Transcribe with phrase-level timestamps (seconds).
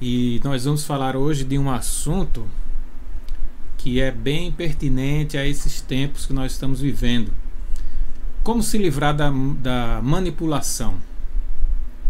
[0.00, 2.48] E nós vamos falar hoje de um assunto
[3.76, 7.30] que é bem pertinente a esses tempos que nós estamos vivendo.
[8.42, 10.94] Como se livrar da, da manipulação?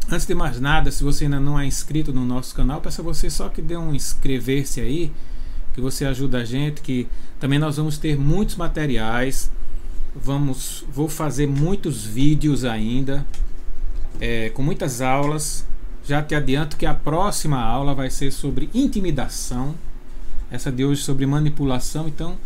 [0.08, 3.04] Antes de mais nada, se você ainda não é inscrito no nosso canal, peço a
[3.04, 5.12] você só que dê um inscrever-se aí,
[5.74, 7.08] que você ajuda a gente, que
[7.40, 9.50] também nós vamos ter muitos materiais.
[10.14, 13.26] Vamos, vou fazer muitos vídeos ainda,
[14.20, 15.66] é, com muitas aulas
[16.04, 19.74] já te adianto que a próxima aula vai ser sobre intimidação,
[20.50, 22.36] essa de hoje sobre manipulação, então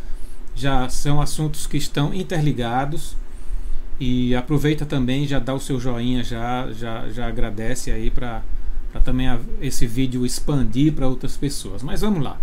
[0.54, 3.16] já são assuntos que estão interligados.
[3.98, 8.42] E aproveita também, já dá o seu joinha, já, já, já agradece aí para
[9.04, 11.82] também a, esse vídeo expandir para outras pessoas.
[11.82, 12.36] Mas vamos lá.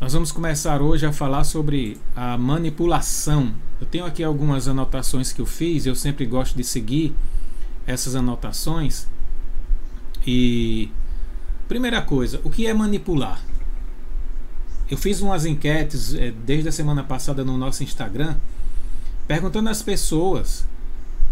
[0.00, 3.52] Nós vamos começar hoje a falar sobre a manipulação.
[3.80, 7.14] Eu tenho aqui algumas anotações que eu fiz, eu sempre gosto de seguir
[7.86, 9.06] essas anotações
[10.26, 10.90] e
[11.68, 13.40] primeira coisa, o que é manipular?
[14.90, 18.36] Eu fiz umas enquetes é, desde a semana passada no nosso Instagram,
[19.26, 20.66] perguntando às pessoas,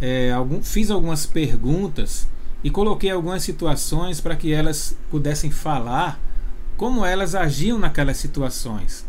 [0.00, 2.26] é, algum, fiz algumas perguntas
[2.64, 6.18] e coloquei algumas situações para que elas pudessem falar
[6.76, 9.04] como elas agiam naquelas situações.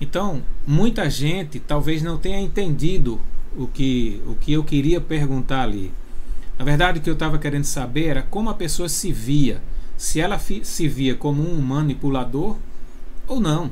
[0.00, 3.20] Então, muita gente talvez não tenha entendido
[3.56, 5.92] o que, o que eu queria perguntar ali.
[6.58, 9.60] Na verdade, o que eu estava querendo saber era como a pessoa se via.
[9.96, 12.56] Se ela se via como um manipulador
[13.26, 13.70] ou não.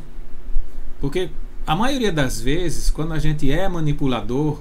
[1.01, 1.31] Porque
[1.67, 4.61] a maioria das vezes, quando a gente é manipulador,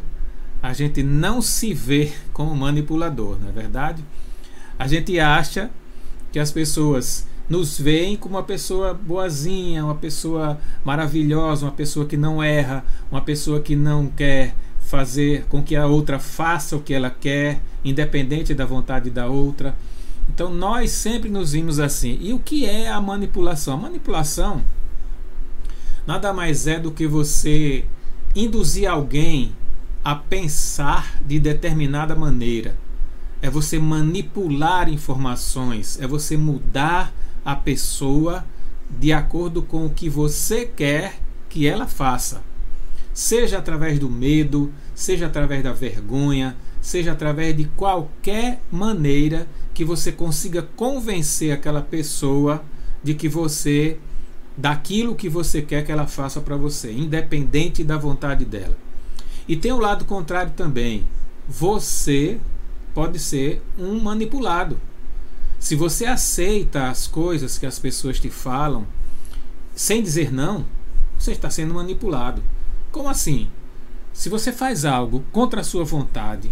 [0.61, 4.03] a gente não se vê como manipulador, não é verdade?
[4.77, 5.69] A gente acha
[6.31, 12.15] que as pessoas nos veem como uma pessoa boazinha, uma pessoa maravilhosa, uma pessoa que
[12.15, 16.93] não erra, uma pessoa que não quer fazer com que a outra faça o que
[16.93, 19.75] ela quer, independente da vontade da outra.
[20.30, 22.17] Então nós sempre nos vimos assim.
[22.21, 23.73] E o que é a manipulação?
[23.73, 24.61] A manipulação
[26.05, 27.86] nada mais é do que você
[28.36, 29.53] induzir alguém
[30.03, 32.76] a pensar de determinada maneira.
[33.42, 37.14] É você manipular informações, é você mudar
[37.45, 38.45] a pessoa
[38.89, 42.42] de acordo com o que você quer que ela faça
[43.20, 50.11] seja através do medo, seja através da vergonha, seja através de qualquer maneira que você
[50.11, 52.63] consiga convencer aquela pessoa
[53.03, 53.97] de que você
[54.57, 58.77] daquilo que você quer que ela faça para você, independente da vontade dela.
[59.47, 61.05] E tem o lado contrário também.
[61.47, 62.39] Você
[62.93, 64.79] pode ser um manipulado.
[65.59, 68.85] Se você aceita as coisas que as pessoas te falam
[69.73, 70.65] sem dizer não,
[71.17, 72.43] você está sendo manipulado.
[72.91, 73.49] Como assim?
[74.11, 76.51] Se você faz algo contra a sua vontade,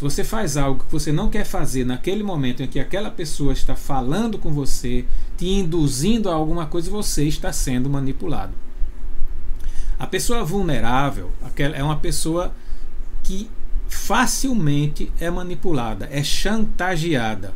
[0.00, 3.52] se você faz algo que você não quer fazer naquele momento em que aquela pessoa
[3.52, 5.04] está falando com você,
[5.36, 8.54] te induzindo a alguma coisa, você está sendo manipulado.
[9.98, 12.50] A pessoa vulnerável é uma pessoa
[13.22, 13.50] que
[13.90, 17.52] facilmente é manipulada, é chantageada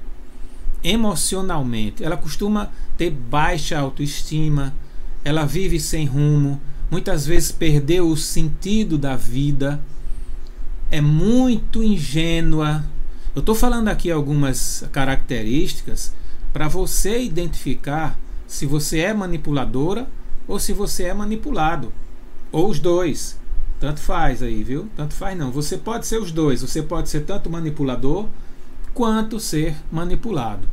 [0.83, 2.05] emocionalmente.
[2.05, 4.75] Ela costuma ter baixa autoestima,
[5.25, 9.81] ela vive sem rumo, muitas vezes perdeu o sentido da vida,
[10.95, 12.85] é muito ingênua.
[13.35, 16.15] Eu estou falando aqui algumas características
[16.53, 18.17] para você identificar
[18.47, 20.07] se você é manipuladora
[20.47, 21.93] ou se você é manipulado,
[22.53, 23.37] ou os dois.
[23.81, 24.89] Tanto faz aí, viu?
[24.97, 25.51] Tanto faz não.
[25.51, 26.63] Você pode ser os dois.
[26.63, 28.29] Você pode ser tanto manipulador
[28.93, 30.69] quanto ser manipulado.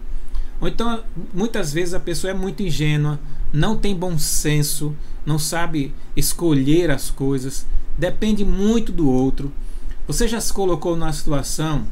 [0.59, 1.03] Ou então,
[1.33, 3.19] muitas vezes a pessoa é muito ingênua,
[3.51, 4.95] não tem bom senso,
[5.25, 7.65] não sabe escolher as coisas,
[7.97, 9.51] depende muito do outro.
[10.07, 11.85] Você já se colocou numa situação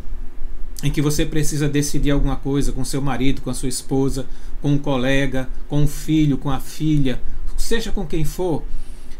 [0.83, 4.25] em que você precisa decidir alguma coisa com seu marido, com a sua esposa,
[4.61, 7.21] com um colega, com um filho, com a filha,
[7.57, 8.63] seja com quem for,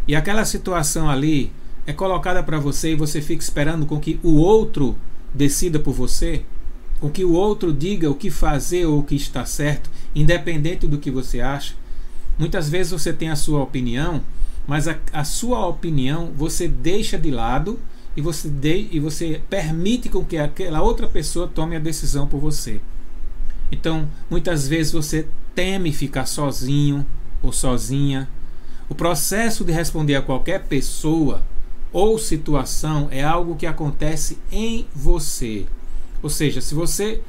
[0.08, 1.52] e aquela situação ali
[1.86, 4.96] é colocada para você e você fica esperando com que o outro
[5.34, 6.44] decida por você,
[7.00, 10.98] com que o outro diga o que fazer ou o que está certo, independente do
[10.98, 11.76] que você acha.
[12.38, 14.22] Muitas vezes você tem a sua opinião,
[14.68, 17.80] mas a, a sua opinião você deixa de lado
[18.20, 22.38] e você, de, e você permite com que aquela outra pessoa tome a decisão por
[22.38, 22.82] você.
[23.72, 25.26] Então, muitas vezes você
[25.56, 27.06] teme ficar sozinho
[27.42, 28.28] ou sozinha.
[28.90, 31.42] O processo de responder a qualquer pessoa
[31.94, 35.66] ou situação é algo que acontece em você.
[36.22, 37.22] Ou seja, se você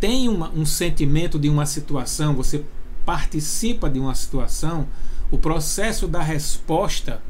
[0.00, 2.64] tem uma, um sentimento de uma situação, você
[3.06, 4.88] participa de uma situação,
[5.30, 7.22] o processo da resposta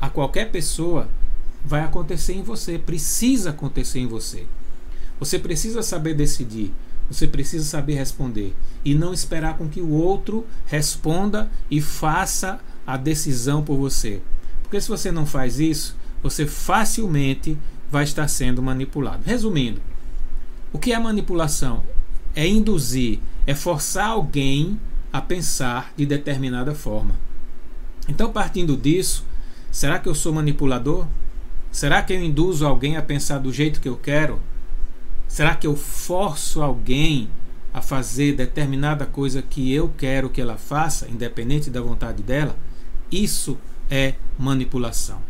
[0.00, 1.08] a qualquer pessoa
[1.64, 4.46] vai acontecer em você, precisa acontecer em você.
[5.18, 6.72] Você precisa saber decidir
[7.08, 12.96] Você precisa saber responder e não esperar com que o outro responda e faça a
[12.96, 14.22] decisão por você.
[14.62, 17.58] Porque se você não faz isso, você facilmente
[17.90, 19.22] vai estar sendo manipulado.
[19.24, 19.80] Resumindo,
[20.72, 21.84] o que é manipulação?
[22.34, 24.80] É induzir, é forçar alguém
[25.12, 27.14] a pensar de determinada forma.
[28.08, 29.24] Então, partindo disso,
[29.70, 31.06] será que eu sou manipulador?
[31.74, 34.38] Será que eu induzo alguém a pensar do jeito que eu quero?
[35.26, 37.28] Será que eu forço alguém
[37.72, 42.56] a fazer determinada coisa que eu quero que ela faça, independente da vontade dela?
[43.10, 43.58] Isso
[43.90, 45.20] é manipulação.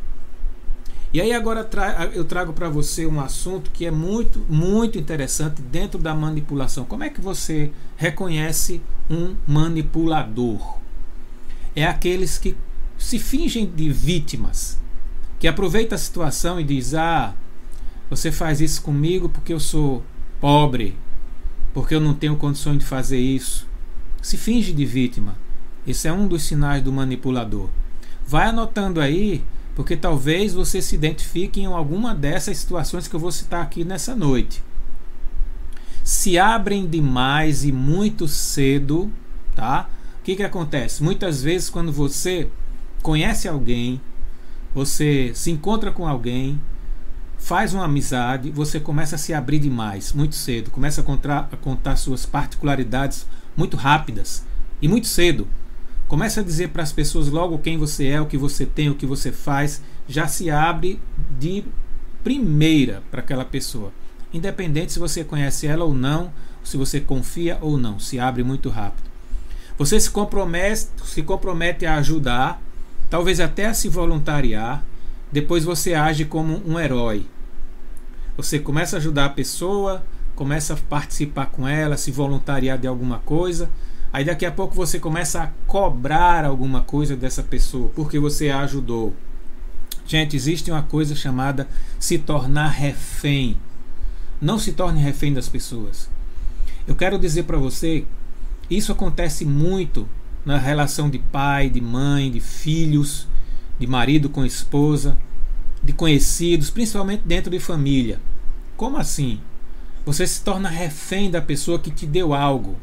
[1.15, 1.67] E aí agora
[2.13, 6.85] eu trago para você um assunto que é muito, muito interessante dentro da manipulação.
[6.85, 10.77] Como é que você reconhece um manipulador?
[11.75, 12.55] É aqueles que
[12.99, 14.79] se fingem de vítimas,
[15.45, 17.35] que aproveita a situação e diz: "Ah,
[18.09, 20.03] você faz isso comigo porque eu sou
[20.41, 20.97] pobre,
[21.75, 23.69] porque eu não tenho condições de fazer isso".
[24.23, 25.37] Se finge de vítima.
[25.87, 27.69] Esse é um dos sinais do manipulador.
[28.27, 29.45] Vai anotando aí
[29.75, 34.17] porque talvez você se identifique em alguma dessas situações que eu vou citar aqui nessa
[34.17, 34.63] noite.
[36.03, 39.13] Se abrem demais e muito cedo,
[39.55, 39.91] tá?
[40.21, 41.03] O que, que acontece?
[41.03, 42.49] Muitas vezes, quando você
[43.03, 44.01] conhece alguém,
[44.75, 46.61] você se encontra com alguém,
[47.39, 51.57] faz uma amizade, você começa a se abrir demais, muito cedo, começa a contar, a
[51.57, 53.27] contar suas particularidades
[53.57, 54.45] muito rápidas
[54.83, 55.47] e muito cedo.
[56.09, 58.95] Começa a dizer para as pessoas logo quem você é, o que você tem, o
[58.95, 61.01] que você faz, já se abre
[61.39, 61.65] de
[62.23, 63.93] primeira para aquela pessoa.
[64.33, 66.33] Independente se você conhece ela ou não,
[66.63, 69.09] se você confia ou não, se abre muito rápido.
[69.77, 72.61] Você se compromete, se compromete a ajudar,
[73.09, 74.85] talvez até se voluntariar,
[75.31, 77.27] depois você age como um herói.
[78.37, 80.05] Você começa a ajudar a pessoa,
[80.35, 83.69] começa a participar com ela, se voluntariar de alguma coisa,
[84.15, 88.61] Aí daqui a pouco você começa a cobrar alguma coisa dessa pessoa porque você a
[88.61, 89.13] ajudou.
[90.07, 91.67] Gente, existe uma coisa chamada
[91.99, 93.57] se tornar refém.
[94.41, 96.09] Não se torne refém das pessoas.
[96.87, 98.05] Eu quero dizer para você,
[98.71, 100.09] isso acontece muito
[100.45, 103.27] na relação de pai, de mãe, de filhos,
[103.79, 105.17] de marido com esposa,
[105.83, 108.21] de conhecidos, principalmente dentro de família.
[108.77, 109.41] Como assim?
[110.05, 112.77] Você se torna refém da pessoa que te deu algo.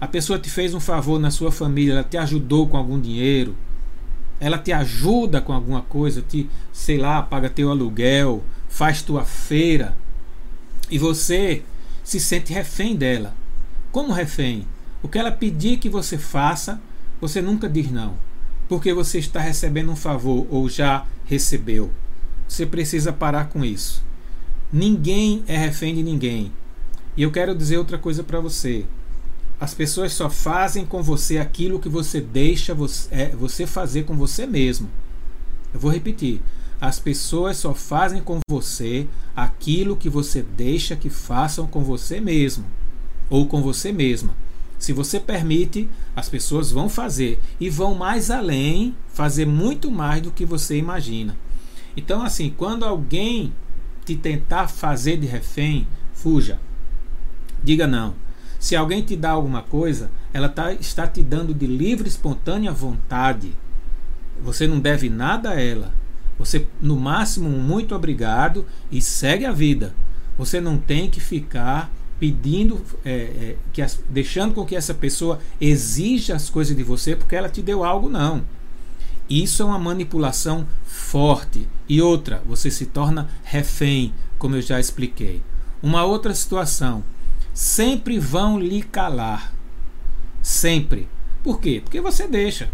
[0.00, 3.56] A pessoa te fez um favor na sua família, ela te ajudou com algum dinheiro,
[4.40, 9.96] ela te ajuda com alguma coisa, te, sei lá, paga teu aluguel, faz tua feira,
[10.90, 11.62] e você
[12.04, 13.34] se sente refém dela.
[13.90, 14.66] Como refém?
[15.02, 16.80] O que ela pedir que você faça,
[17.20, 18.14] você nunca diz não,
[18.68, 21.90] porque você está recebendo um favor ou já recebeu.
[22.46, 24.02] Você precisa parar com isso.
[24.72, 26.52] Ninguém é refém de ninguém.
[27.16, 28.84] E eu quero dizer outra coisa para você.
[29.60, 34.16] As pessoas só fazem com você aquilo que você deixa você, é, você fazer com
[34.16, 34.88] você mesmo.
[35.74, 36.40] Eu vou repetir.
[36.80, 42.64] As pessoas só fazem com você aquilo que você deixa que façam com você mesmo
[43.28, 44.34] ou com você mesma.
[44.78, 50.30] Se você permite, as pessoas vão fazer e vão mais além, fazer muito mais do
[50.30, 51.36] que você imagina.
[51.96, 53.52] Então, assim, quando alguém
[54.04, 56.60] te tentar fazer de refém, fuja.
[57.62, 58.14] Diga não.
[58.58, 63.52] Se alguém te dá alguma coisa, ela tá, está te dando de livre, espontânea vontade.
[64.42, 65.92] Você não deve nada a ela.
[66.38, 69.94] Você, no máximo, muito obrigado e segue a vida.
[70.36, 75.38] Você não tem que ficar pedindo, é, é, que as, deixando com que essa pessoa
[75.60, 78.44] exija as coisas de você porque ela te deu algo, não.
[79.28, 81.68] Isso é uma manipulação forte.
[81.88, 85.42] E outra, você se torna refém, como eu já expliquei.
[85.82, 87.04] Uma outra situação
[87.52, 89.52] sempre vão lhe calar.
[90.42, 91.08] Sempre.
[91.42, 91.80] Por quê?
[91.82, 92.70] Porque você deixa.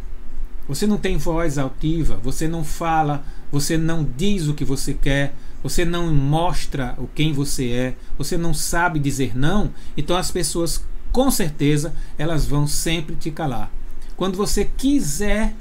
[0.68, 5.34] Você não tem voz altiva, você não fala, você não diz o que você quer,
[5.64, 10.85] você não mostra o quem você é, você não sabe dizer não, então as pessoas
[11.11, 13.73] com certeza elas vão sempre te calar.
[14.14, 15.54] Quando você quiser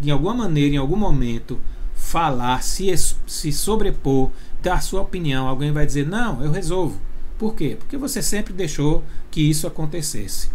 [0.00, 1.60] de alguma maneira, em algum momento,
[1.94, 2.90] falar, se,
[3.26, 4.30] se sobrepor,
[4.62, 6.98] dar sua opinião, alguém vai dizer: "Não, eu resolvo".
[7.38, 7.76] Por quê?
[7.78, 10.48] Porque você sempre deixou que isso acontecesse.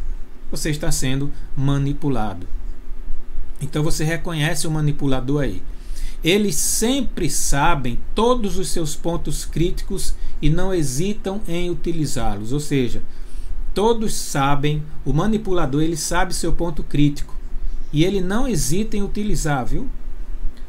[0.49, 2.47] Você está sendo manipulado.
[3.61, 5.61] Então você reconhece o manipulador aí.
[6.25, 12.51] Eles sempre sabem todos os seus pontos críticos e não hesitam em utilizá-los.
[12.51, 13.03] Ou seja,
[13.75, 17.35] todos sabem, o manipulador ele sabe seu ponto crítico
[17.93, 19.87] e ele não hesita em utilizar, viu?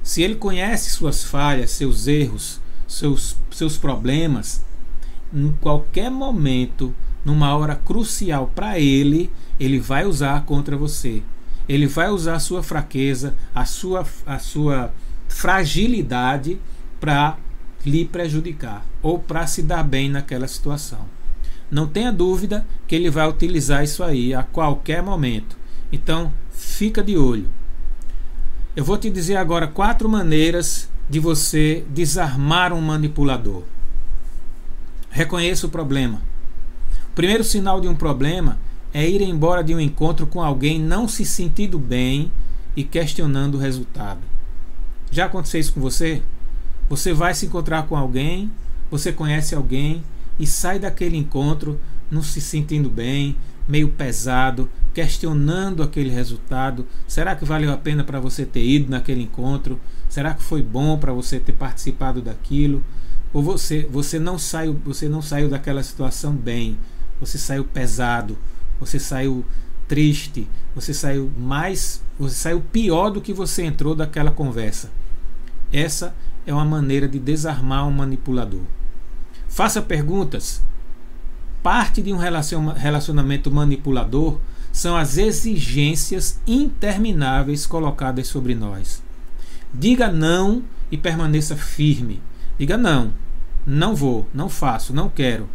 [0.02, 4.62] Se ele conhece suas falhas, seus erros, seus, seus problemas,
[5.32, 6.94] em qualquer momento
[7.24, 11.22] numa hora crucial para ele, ele vai usar contra você.
[11.66, 14.92] Ele vai usar a sua fraqueza, a sua, a sua
[15.28, 16.58] fragilidade
[17.00, 17.36] para
[17.84, 21.06] lhe prejudicar ou para se dar bem naquela situação.
[21.70, 25.56] Não tenha dúvida que ele vai utilizar isso aí a qualquer momento.
[25.92, 27.48] Então, fica de olho.
[28.74, 33.62] Eu vou te dizer agora quatro maneiras de você desarmar um manipulador.
[35.10, 36.20] Reconheça o problema.
[37.10, 38.58] O primeiro sinal de um problema
[38.92, 42.30] é ir embora de um encontro com alguém não se sentindo bem
[42.76, 44.20] e questionando o resultado.
[45.16, 46.20] Já aconteceu isso com você?
[46.90, 48.52] Você vai se encontrar com alguém,
[48.90, 50.04] você conhece alguém
[50.38, 51.80] e sai daquele encontro
[52.10, 53.34] não se sentindo bem,
[53.66, 56.86] meio pesado, questionando aquele resultado.
[57.08, 59.80] Será que valeu a pena para você ter ido naquele encontro?
[60.06, 62.84] Será que foi bom para você ter participado daquilo?
[63.32, 66.76] Ou você você não saiu você não saiu daquela situação bem?
[67.20, 68.36] Você saiu pesado,
[68.78, 69.46] você saiu
[69.88, 74.90] triste, você saiu mais, você saiu pior do que você entrou daquela conversa.
[75.72, 76.14] Essa
[76.46, 78.62] é uma maneira de desarmar um manipulador.
[79.48, 80.62] Faça perguntas.
[81.62, 84.38] Parte de um relacionamento manipulador
[84.72, 89.02] são as exigências intermináveis colocadas sobre nós.
[89.72, 92.22] Diga não e permaneça firme.
[92.58, 93.12] Diga não,
[93.66, 95.48] não vou, não faço, não quero,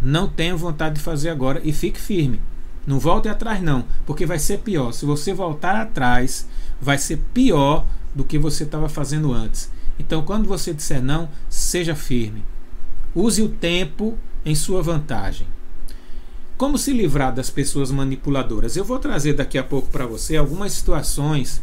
[0.00, 2.40] não tenho vontade de fazer agora e fique firme.
[2.86, 4.92] Não volte atrás não, porque vai ser pior.
[4.92, 6.46] Se você voltar atrás,
[6.80, 7.84] vai ser pior
[8.16, 9.70] do que você estava fazendo antes.
[9.98, 12.42] Então, quando você disser não, seja firme.
[13.14, 15.46] Use o tempo em sua vantagem.
[16.56, 18.74] Como se livrar das pessoas manipuladoras?
[18.74, 21.62] Eu vou trazer daqui a pouco para você algumas situações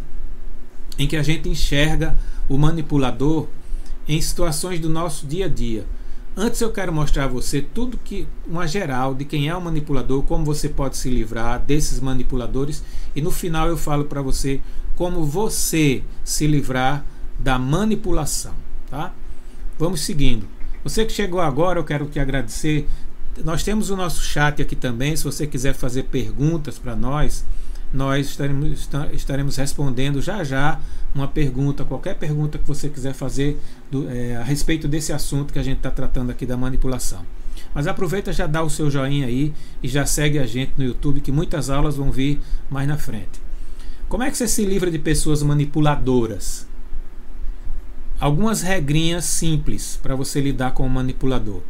[1.00, 2.16] em que a gente enxerga
[2.48, 3.48] o manipulador
[4.08, 5.88] em situações do nosso dia a dia.
[6.36, 10.22] Antes eu quero mostrar a você tudo que uma geral de quem é o manipulador,
[10.24, 12.84] como você pode se livrar desses manipuladores
[13.16, 14.60] e no final eu falo para você
[14.96, 17.06] como você se livrar
[17.40, 18.54] da manipulação,
[18.90, 19.14] tá?
[19.78, 20.48] Vamos seguindo.
[20.84, 22.88] Você que chegou agora, eu quero te agradecer.
[23.44, 25.16] Nós temos o nosso chat aqui também.
[25.16, 27.44] Se você quiser fazer perguntas para nós,
[27.94, 30.80] nós estaremos, estaremos respondendo já já
[31.14, 33.60] uma pergunta, qualquer pergunta que você quiser fazer
[33.92, 37.24] do, é, a respeito desse assunto que a gente está tratando aqui da manipulação.
[37.74, 41.22] Mas aproveita já dá o seu joinha aí e já segue a gente no YouTube
[41.22, 43.43] que muitas aulas vão vir mais na frente.
[44.14, 46.68] Como é que você se livra de pessoas manipuladoras?
[48.20, 51.62] Algumas regrinhas simples para você lidar com o manipulador.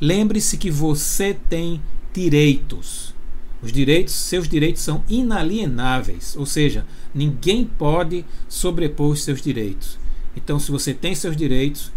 [0.00, 1.80] Lembre-se que você tem
[2.12, 3.14] direitos.
[3.62, 6.84] Os direitos, seus direitos são inalienáveis, ou seja,
[7.14, 9.96] ninguém pode sobrepor os seus direitos.
[10.36, 11.92] Então, se você tem seus direitos,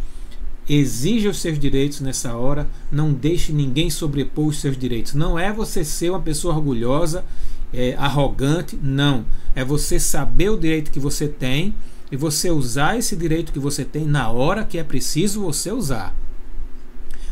[0.70, 5.15] exija os seus direitos nessa hora, não deixe ninguém sobrepor os seus direitos.
[5.15, 7.25] Não é você ser uma pessoa orgulhosa,
[7.74, 9.25] é, arrogante, não.
[9.56, 11.74] É você saber o direito que você tem
[12.12, 16.15] e você usar esse direito que você tem na hora que é preciso você usar.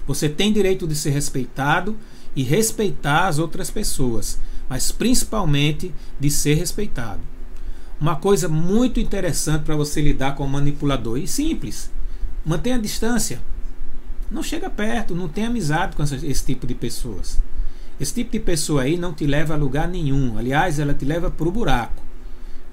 [0.08, 1.96] Você tem direito de ser respeitado
[2.36, 7.22] e respeitar as outras pessoas, mas principalmente de ser respeitado.
[8.00, 11.92] Uma coisa muito interessante para você lidar com o manipulador e simples:
[12.44, 13.40] mantenha a distância.
[14.32, 17.40] Não chega perto, não tenha amizade com esse tipo de pessoas.
[18.02, 20.36] Esse tipo de pessoa aí não te leva a lugar nenhum.
[20.36, 22.02] Aliás, ela te leva para o buraco.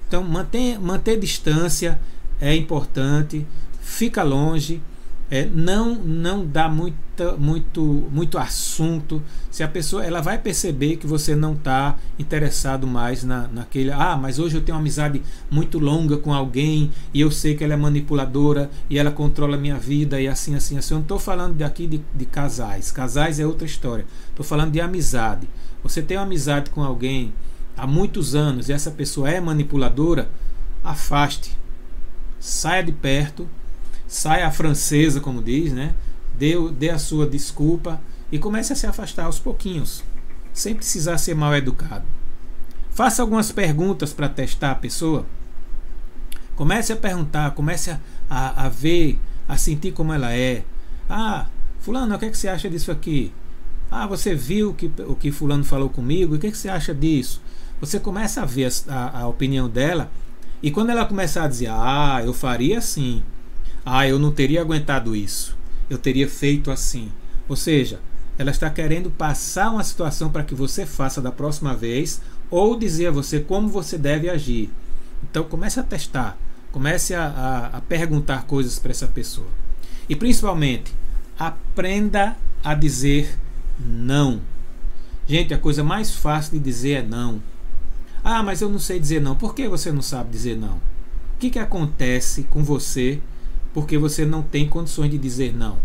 [0.07, 1.99] Então, manter, manter distância
[2.41, 3.45] é importante,
[3.79, 4.81] fica longe,
[5.31, 7.81] é, não não dá muita, muito
[8.11, 9.21] muito assunto.
[9.51, 13.91] Se a pessoa ela vai perceber que você não está interessado mais na, naquele.
[13.91, 15.21] Ah, mas hoje eu tenho uma amizade
[15.51, 19.59] muito longa com alguém e eu sei que ela é manipuladora e ela controla a
[19.59, 20.93] minha vida e assim, assim, assim.
[20.93, 22.91] Eu não estou falando daqui de, de casais.
[22.91, 24.05] Casais é outra história.
[24.29, 25.47] Estou falando de amizade.
[25.83, 27.33] Você tem uma amizade com alguém
[27.77, 30.29] há muitos anos e essa pessoa é manipuladora,
[30.83, 31.57] afaste.
[32.39, 33.47] Saia de perto,
[34.09, 35.93] saia a francesa, como diz, né?
[36.35, 38.01] Dê, dê a sua desculpa
[38.31, 40.03] e comece a se afastar aos pouquinhos,
[40.51, 42.05] sem precisar ser mal educado.
[42.89, 45.25] Faça algumas perguntas para testar a pessoa.
[46.55, 50.63] Comece a perguntar, comece a, a, a, ver, a sentir como ela é.
[51.07, 51.45] Ah,
[51.79, 53.31] fulano, o que, é que você acha disso aqui?
[53.91, 56.35] Ah, você viu que, o que fulano falou comigo?
[56.35, 57.41] O que, é que você acha disso?
[57.79, 60.11] Você começa a ver a, a opinião dela
[60.61, 63.23] e quando ela começar a dizer, ah, eu faria assim,
[63.91, 65.57] ah, eu não teria aguentado isso,
[65.89, 67.11] eu teria feito assim.
[67.47, 67.99] Ou seja,
[68.37, 73.07] ela está querendo passar uma situação para que você faça da próxima vez ou dizer
[73.07, 74.69] a você como você deve agir.
[75.23, 76.37] Então comece a testar,
[76.71, 79.47] comece a, a, a perguntar coisas para essa pessoa.
[80.07, 80.93] E principalmente,
[81.39, 83.39] aprenda a dizer
[83.79, 84.39] não.
[85.27, 87.41] Gente, a coisa mais fácil de dizer é não.
[88.23, 89.35] Ah, mas eu não sei dizer não.
[89.35, 90.75] Por que você não sabe dizer não?
[90.75, 93.19] O que, que acontece com você
[93.73, 95.77] porque você não tem condições de dizer não?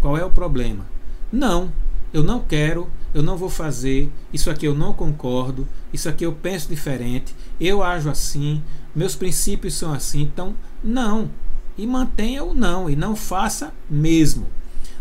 [0.00, 0.86] Qual é o problema?
[1.32, 1.72] Não,
[2.12, 6.32] eu não quero, eu não vou fazer, isso aqui eu não concordo, isso aqui eu
[6.32, 8.62] penso diferente, eu ajo assim,
[8.94, 11.30] meus princípios são assim, então não.
[11.76, 14.46] E mantenha o não, e não faça mesmo.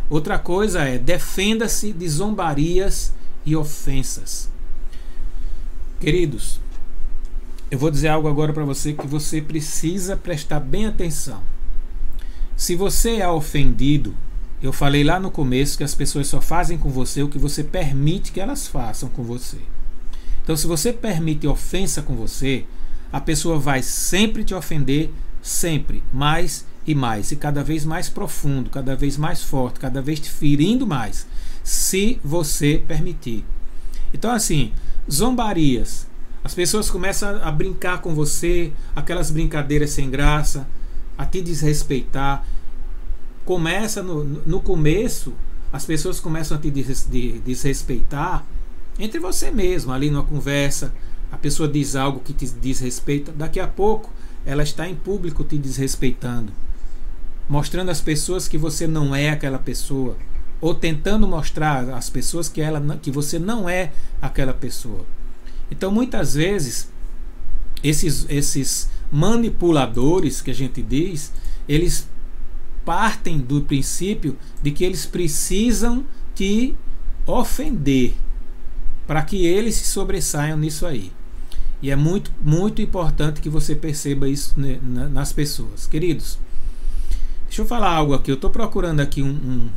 [0.10, 3.14] Outra coisa é defenda-se de zombarias
[3.46, 4.50] e ofensas.
[6.00, 6.60] Queridos,
[7.72, 11.42] eu vou dizer algo agora para você que você precisa prestar bem atenção.
[12.56, 14.16] Se você é ofendido,
[14.62, 17.64] eu falei lá no começo que as pessoas só fazem com você o que você
[17.64, 19.58] permite que elas façam com você.
[20.42, 22.66] Então, se você permite ofensa com você,
[23.12, 28.70] a pessoa vai sempre te ofender, sempre, mais e mais, e cada vez mais profundo,
[28.70, 31.28] cada vez mais forte, cada vez te ferindo mais,
[31.64, 33.44] se você permitir.
[34.14, 34.72] Então, assim,
[35.12, 36.08] zombarias.
[36.44, 40.68] As pessoas começam a brincar com você, aquelas brincadeiras sem graça,
[41.18, 42.46] a te desrespeitar.
[43.44, 45.34] Começa no, no começo,
[45.72, 48.46] as pessoas começam a te desrespeitar
[48.98, 50.94] entre você mesmo, ali numa conversa.
[51.32, 54.12] A pessoa diz algo que te desrespeita, daqui a pouco
[54.46, 56.54] ela está em público te desrespeitando,
[57.50, 60.16] mostrando às pessoas que você não é aquela pessoa,
[60.62, 63.92] ou tentando mostrar às pessoas que, ela, que você não é
[64.22, 65.06] aquela pessoa.
[65.70, 66.90] Então, muitas vezes,
[67.84, 71.32] esses, esses manipuladores que a gente diz,
[71.70, 72.06] eles
[72.84, 76.06] partem do princípio de que eles precisam
[76.36, 76.76] te
[77.26, 78.14] ofender
[79.08, 81.14] para que eles se sobressaiam nisso aí.
[81.82, 85.88] E é muito, muito importante que você perceba isso nas pessoas.
[85.88, 86.38] Queridos,
[87.46, 88.32] deixa eu falar algo aqui.
[88.32, 89.70] Eu estou procurando aqui um, um,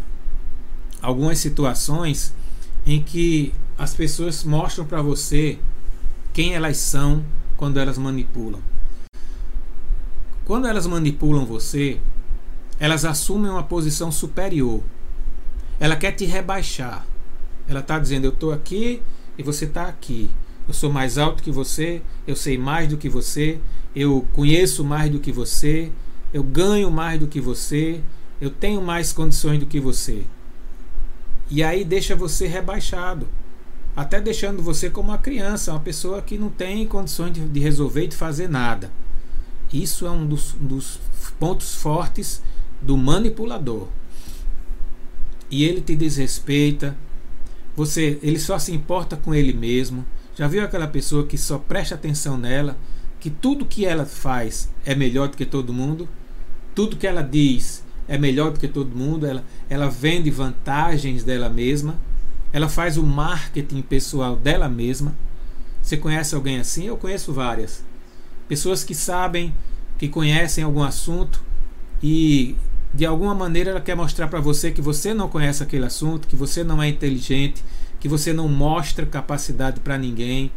[1.01, 2.35] algumas situações
[2.85, 5.59] em que as pessoas mostram para você
[6.33, 7.25] quem elas são
[7.57, 8.61] quando elas manipulam.
[10.49, 12.01] Quando elas manipulam você,
[12.81, 14.83] elas assumem uma posição superior.
[15.79, 17.07] Ela quer te rebaixar.
[17.69, 19.03] Ela está dizendo: Eu estou aqui
[19.37, 20.31] e você está aqui.
[20.67, 23.59] Eu sou mais alto que você, eu sei mais do que você,
[23.95, 25.93] eu conheço mais do que você,
[26.33, 28.01] eu ganho mais do que você,
[28.41, 30.25] eu tenho mais condições do que você.
[31.51, 33.29] E aí deixa você rebaixado,
[33.95, 38.05] até deixando você como uma criança, uma pessoa que não tem condições de, de resolver
[38.05, 38.91] e de fazer nada.
[39.73, 40.99] Isso é um dos, dos
[41.39, 42.43] pontos fortes
[42.81, 43.89] do manipulador.
[45.51, 46.97] E ele te desrespeita,
[47.75, 50.05] você, ele só se importa com ele mesmo.
[50.35, 52.77] Já viu aquela pessoa que só presta atenção nela,
[53.21, 56.09] que tudo que ela faz é melhor do que todo mundo?
[56.75, 61.49] Tudo que ela diz é melhor do que todo mundo, ela, ela vende vantagens dela
[61.49, 61.97] mesma,
[62.53, 65.15] ela faz o marketing pessoal dela mesma.
[65.83, 66.87] Você conhece alguém assim?
[66.87, 67.85] Eu conheço várias.
[68.49, 69.55] Pessoas que sabem,
[69.99, 71.43] que conhecem algum assunto
[72.03, 72.57] e
[72.95, 76.35] de alguma maneira ela quer mostrar para você que você não conhece aquele assunto, que
[76.35, 77.63] você não é inteligente,
[78.01, 80.51] que você não mostra capacidade para ninguém.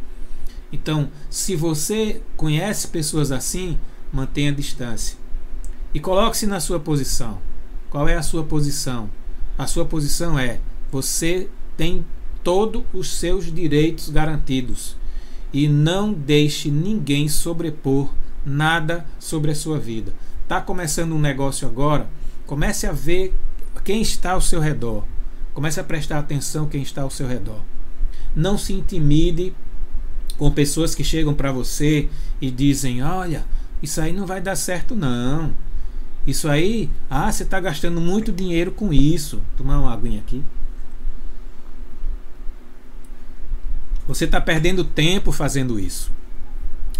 [0.72, 3.78] Então, se você conhece pessoas assim,
[4.10, 5.18] mantenha distância.
[5.92, 7.38] E coloque-se na sua posição.
[7.90, 9.10] Qual é a sua posição?
[9.58, 12.04] A sua posição é: você tem
[12.42, 14.96] todos os seus direitos garantidos
[15.52, 18.10] e não deixe ninguém sobrepor
[18.44, 20.12] nada sobre a sua vida.
[20.42, 22.08] Está começando um negócio agora?
[22.46, 23.34] Comece a ver
[23.84, 25.04] quem está ao seu redor.
[25.54, 27.60] Comece a prestar atenção quem está ao seu redor.
[28.34, 29.54] Não se intimide
[30.38, 32.08] com pessoas que chegam para você
[32.40, 33.44] e dizem: Olha,
[33.82, 35.52] isso aí não vai dar certo, não.
[36.26, 39.42] Isso aí, ah, você está gastando muito dinheiro com isso.
[39.56, 40.42] Tomar uma aguinha aqui.
[44.06, 46.10] Você está perdendo tempo fazendo isso.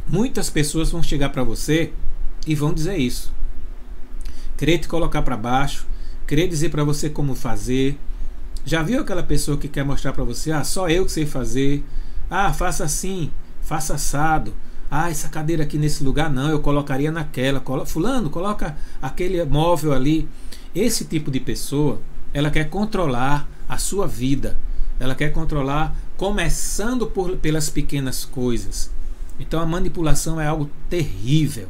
[0.08, 1.92] Muitas pessoas vão chegar para você
[2.46, 3.32] e vão dizer isso
[4.62, 5.84] querer te colocar para baixo,
[6.24, 7.98] querer dizer para você como fazer.
[8.64, 11.84] Já viu aquela pessoa que quer mostrar para você, ah, só eu que sei fazer.
[12.30, 14.54] Ah, faça assim, faça assado.
[14.88, 17.60] Ah, essa cadeira aqui nesse lugar não, eu colocaria naquela.
[17.84, 20.28] Fulano, coloca aquele móvel ali.
[20.72, 22.00] Esse tipo de pessoa,
[22.32, 24.56] ela quer controlar a sua vida.
[25.00, 28.92] Ela quer controlar começando por, pelas pequenas coisas.
[29.40, 31.68] Então a manipulação é algo terrível.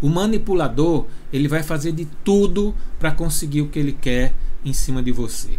[0.00, 4.34] O manipulador, ele vai fazer de tudo para conseguir o que ele quer
[4.64, 5.56] em cima de você.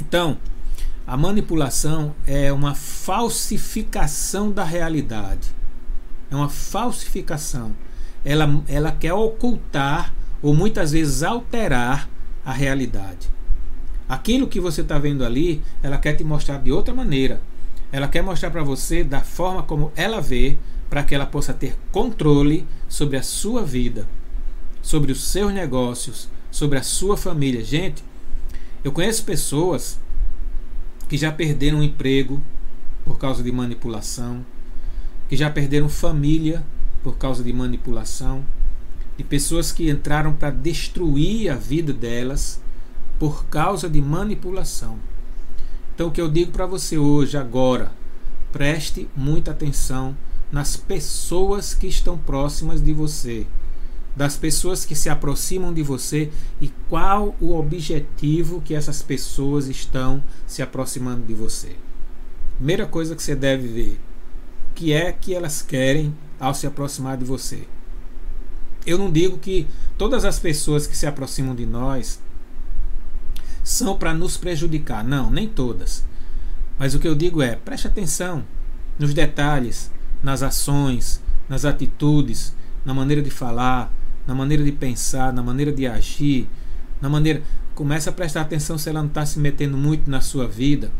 [0.00, 0.38] Então,
[1.06, 5.54] a manipulação é uma falsificação da realidade.
[6.30, 7.76] É uma falsificação.
[8.24, 12.08] Ela, ela quer ocultar ou muitas vezes alterar
[12.42, 13.35] a realidade.
[14.08, 17.40] Aquilo que você está vendo ali, ela quer te mostrar de outra maneira.
[17.90, 20.56] Ela quer mostrar para você da forma como ela vê,
[20.88, 24.06] para que ela possa ter controle sobre a sua vida,
[24.80, 27.64] sobre os seus negócios, sobre a sua família.
[27.64, 28.04] Gente,
[28.84, 29.98] eu conheço pessoas
[31.08, 32.40] que já perderam o emprego
[33.04, 34.44] por causa de manipulação,
[35.28, 36.64] que já perderam família
[37.02, 38.44] por causa de manipulação,
[39.16, 42.60] de pessoas que entraram para destruir a vida delas
[43.18, 44.98] por causa de manipulação.
[45.94, 47.90] Então, o que eu digo para você hoje, agora,
[48.52, 50.16] preste muita atenção
[50.52, 53.46] nas pessoas que estão próximas de você,
[54.14, 60.22] das pessoas que se aproximam de você e qual o objetivo que essas pessoas estão
[60.46, 61.76] se aproximando de você.
[62.56, 64.00] Primeira coisa que você deve ver,
[64.70, 67.64] o que é que elas querem ao se aproximar de você.
[68.86, 69.66] Eu não digo que
[69.98, 72.20] todas as pessoas que se aproximam de nós
[73.66, 75.02] são para nos prejudicar.
[75.02, 76.04] Não, nem todas.
[76.78, 78.44] Mas o que eu digo é: preste atenção
[78.96, 79.90] nos detalhes,
[80.22, 83.92] nas ações, nas atitudes, na maneira de falar,
[84.24, 86.48] na maneira de pensar, na maneira de agir,
[87.02, 87.42] na maneira.
[87.74, 90.92] Comece a prestar atenção se ela não está se metendo muito na sua vida.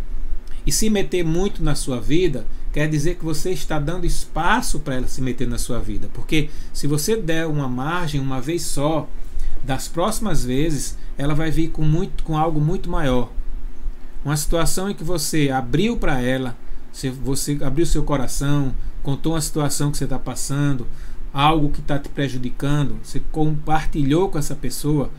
[0.67, 4.97] E se meter muito na sua vida, quer dizer que você está dando espaço para
[4.97, 6.11] ela se meter na sua vida.
[6.13, 9.09] Porque se você der uma margem uma vez só,
[9.67, 13.33] das próximas vezes ela vai vir com, muito, com algo muito maior.
[14.25, 16.57] Uma situação em que você abriu para ela,
[17.25, 20.87] você abriu seu coração, contou uma situação que você está passando,
[21.33, 25.11] algo que está te prejudicando, você compartilhou com essa pessoa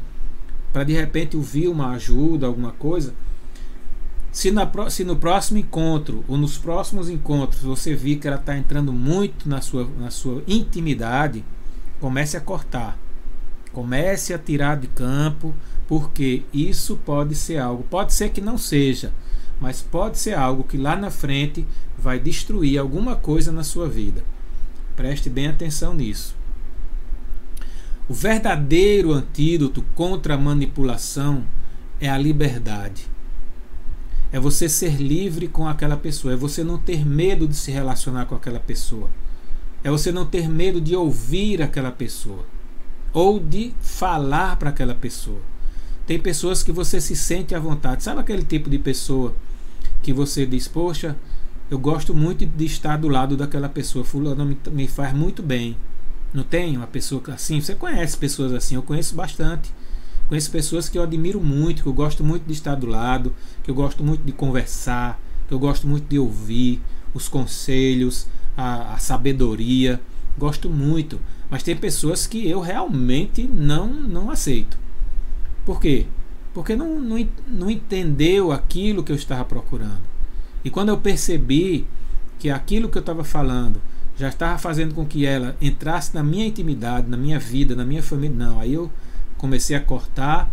[0.71, 3.13] para de repente ouvir uma ajuda, alguma coisa.
[4.31, 8.57] Se, na, se no próximo encontro ou nos próximos encontros você vir que ela está
[8.57, 11.43] entrando muito na sua, na sua intimidade,
[11.99, 12.97] comece a cortar.
[13.71, 15.53] Comece a tirar de campo,
[15.87, 19.13] porque isso pode ser algo, pode ser que não seja,
[19.59, 21.65] mas pode ser algo que lá na frente
[21.97, 24.23] vai destruir alguma coisa na sua vida.
[24.95, 26.35] Preste bem atenção nisso.
[28.09, 31.45] O verdadeiro antídoto contra a manipulação
[31.99, 33.07] é a liberdade.
[34.31, 38.25] É você ser livre com aquela pessoa, é você não ter medo de se relacionar
[38.25, 39.09] com aquela pessoa.
[39.83, 42.45] É você não ter medo de ouvir aquela pessoa
[43.17, 45.41] ou de falar para aquela pessoa.
[46.05, 48.03] Tem pessoas que você se sente à vontade.
[48.03, 49.33] Sabe aquele tipo de pessoa
[50.03, 51.15] que você diz, poxa,
[51.67, 55.75] eu gosto muito de estar do lado daquela pessoa, fulano me, me faz muito bem.
[56.31, 57.59] Não tem uma pessoa assim?
[57.59, 58.75] Você conhece pessoas assim?
[58.75, 59.73] Eu conheço bastante.
[60.29, 63.71] Conheço pessoas que eu admiro muito, que eu gosto muito de estar do lado, que
[63.71, 66.79] eu gosto muito de conversar, que eu gosto muito de ouvir
[67.15, 69.99] os conselhos, a, a sabedoria.
[70.37, 71.19] Gosto muito.
[71.49, 74.77] Mas tem pessoas que eu realmente não, não aceito.
[75.65, 76.05] Por quê?
[76.53, 80.01] Porque não, não, não entendeu aquilo que eu estava procurando.
[80.63, 81.87] E quando eu percebi
[82.39, 83.81] que aquilo que eu estava falando
[84.17, 88.01] já estava fazendo com que ela entrasse na minha intimidade, na minha vida, na minha
[88.01, 88.59] família, não.
[88.59, 88.91] Aí eu
[89.37, 90.51] comecei a cortar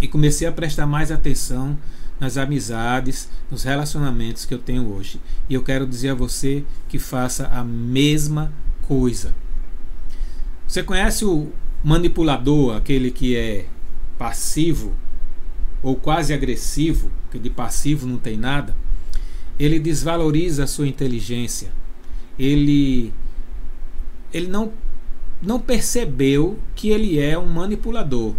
[0.00, 1.78] e comecei a prestar mais atenção
[2.18, 5.20] nas amizades, nos relacionamentos que eu tenho hoje.
[5.48, 8.52] E eu quero dizer a você que faça a mesma
[8.86, 9.34] coisa.
[10.66, 13.66] Você conhece o manipulador, aquele que é
[14.18, 14.94] passivo
[15.82, 18.74] ou quase agressivo, que de passivo não tem nada,
[19.58, 21.72] ele desvaloriza a sua inteligência.
[22.38, 23.12] Ele
[24.32, 24.72] ele não
[25.40, 28.34] não percebeu que ele é um manipulador.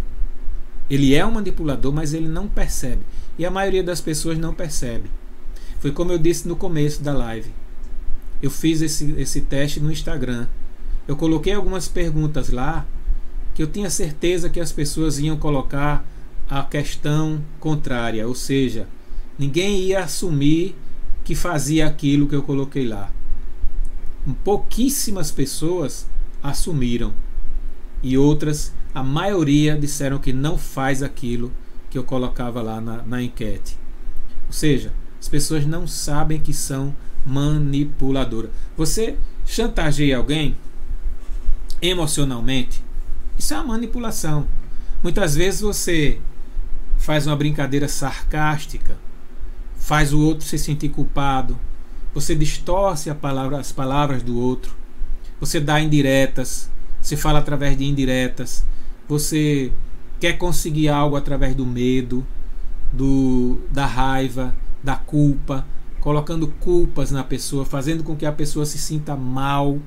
[0.89, 3.01] Ele é um manipulador, mas ele não percebe.
[3.37, 5.09] E a maioria das pessoas não percebe.
[5.79, 7.51] Foi como eu disse no começo da live.
[8.41, 10.47] Eu fiz esse, esse teste no Instagram.
[11.07, 12.85] Eu coloquei algumas perguntas lá
[13.53, 16.05] que eu tinha certeza que as pessoas iam colocar
[16.49, 18.87] a questão contrária, ou seja,
[19.39, 20.75] ninguém ia assumir
[21.23, 23.11] que fazia aquilo que eu coloquei lá.
[24.43, 26.05] Pouquíssimas pessoas
[26.43, 27.13] assumiram
[28.03, 31.51] e outras, a maioria, disseram que não faz aquilo
[31.89, 33.77] que eu colocava lá na, na enquete.
[34.47, 36.95] Ou seja, as pessoas não sabem que são
[37.25, 38.51] manipuladoras.
[38.77, 40.55] Você chantageia alguém
[41.81, 42.83] emocionalmente,
[43.37, 44.47] isso é uma manipulação.
[45.03, 46.19] Muitas vezes você
[46.97, 48.97] faz uma brincadeira sarcástica,
[49.77, 51.59] faz o outro se sentir culpado,
[52.13, 54.75] você distorce palavra, as palavras do outro,
[55.39, 56.69] você dá indiretas,
[57.01, 58.65] você fala através de indiretas,
[59.07, 59.71] você
[60.19, 62.25] quer conseguir algo através do medo,
[62.91, 65.65] do, da raiva, da culpa,
[66.05, 69.79] colocando culpas na pessoa, fazendo com que a pessoa se sinta mal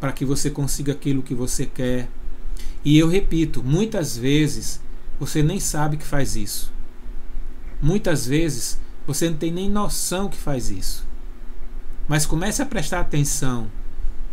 [0.00, 2.10] para que você consiga aquilo que você quer.
[2.84, 4.80] E eu repito, muitas vezes
[5.20, 6.72] você nem sabe que faz isso.
[7.80, 11.06] Muitas vezes Você não tem nem noção que faz isso.
[12.08, 13.70] Mas comece a prestar atenção.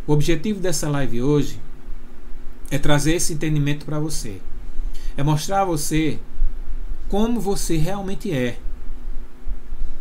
[0.08, 1.60] O objetivo dessa live hoje
[2.72, 4.42] é trazer esse entendimento para você.
[5.18, 6.20] É mostrar a você
[7.10, 8.58] como você realmente é.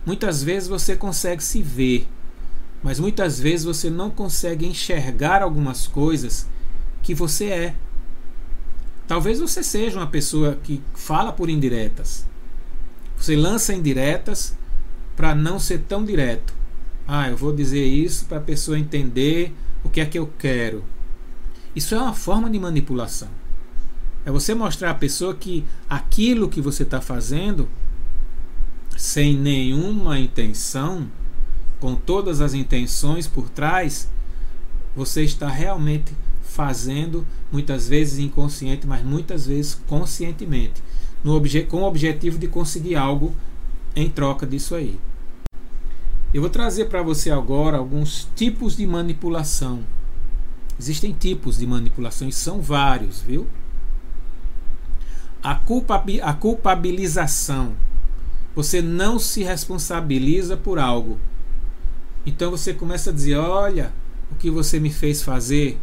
[0.05, 2.09] Muitas vezes você consegue se ver,
[2.83, 6.47] mas muitas vezes você não consegue enxergar algumas coisas
[7.03, 7.75] que você é.
[9.07, 12.27] Talvez você seja uma pessoa que fala por indiretas.
[13.17, 14.57] Você lança indiretas
[15.17, 16.55] para não ser tão direto.
[17.07, 19.53] Ah, eu vou dizer isso para a pessoa entender
[19.85, 20.85] o que é que eu quero.
[21.75, 23.29] Isso é uma forma de manipulação.
[24.25, 27.69] É você mostrar à pessoa que aquilo que você está fazendo,
[29.01, 31.09] sem nenhuma intenção,
[31.81, 34.11] com todas as intenções por trás,
[34.95, 40.83] você está realmente fazendo, muitas vezes inconsciente, mas muitas vezes conscientemente,
[41.25, 43.35] obje com o objetivo de conseguir algo
[43.97, 45.01] em troca disso aí.
[46.35, 49.83] Eu vou trazer para você agora alguns tipos de manipulação.
[50.79, 53.47] Existem tipos de manipulação e são vários, viu?
[55.43, 57.75] A, culpa, a culpabilização.
[58.61, 61.19] Você não se responsabiliza por algo.
[62.27, 63.93] Então você começa a dizer: Olha
[64.31, 65.79] o que você me fez fazer,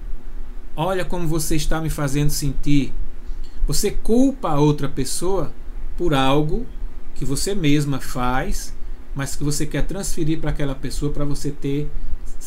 [0.79, 2.93] Olha como você está me fazendo sentir.
[3.65, 5.51] Você culpa a outra pessoa
[5.97, 6.67] por algo
[7.15, 8.75] que você mesma faz,
[9.15, 11.89] mas que você quer transferir para aquela pessoa para você ter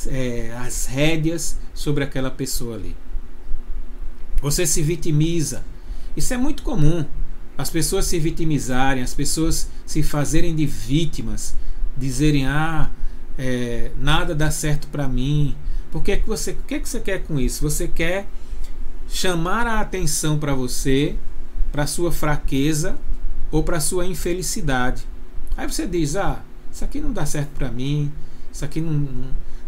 [0.07, 2.97] é, as rédeas sobre aquela pessoa ali.
[4.41, 5.65] Você se vitimiza.
[6.17, 7.05] Isso é muito comum.
[7.61, 11.55] As pessoas se vitimizarem, as pessoas se fazerem de vítimas,
[11.95, 12.91] dizerem: ah,
[13.37, 15.55] é, nada dá certo para mim,
[15.91, 17.61] por que, que você, o que, que você quer com isso?
[17.63, 18.27] Você quer
[19.09, 21.17] chamar a atenção para você,
[21.71, 22.97] para sua fraqueza
[23.51, 25.05] ou para sua infelicidade.
[25.55, 26.43] Aí você diz: "Ah,
[26.73, 28.11] isso aqui não dá certo para mim.
[28.51, 28.93] Isso aqui não,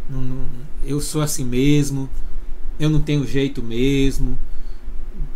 [0.08, 0.46] não, não,
[0.82, 2.08] eu sou assim mesmo.
[2.80, 4.38] Eu não tenho jeito mesmo.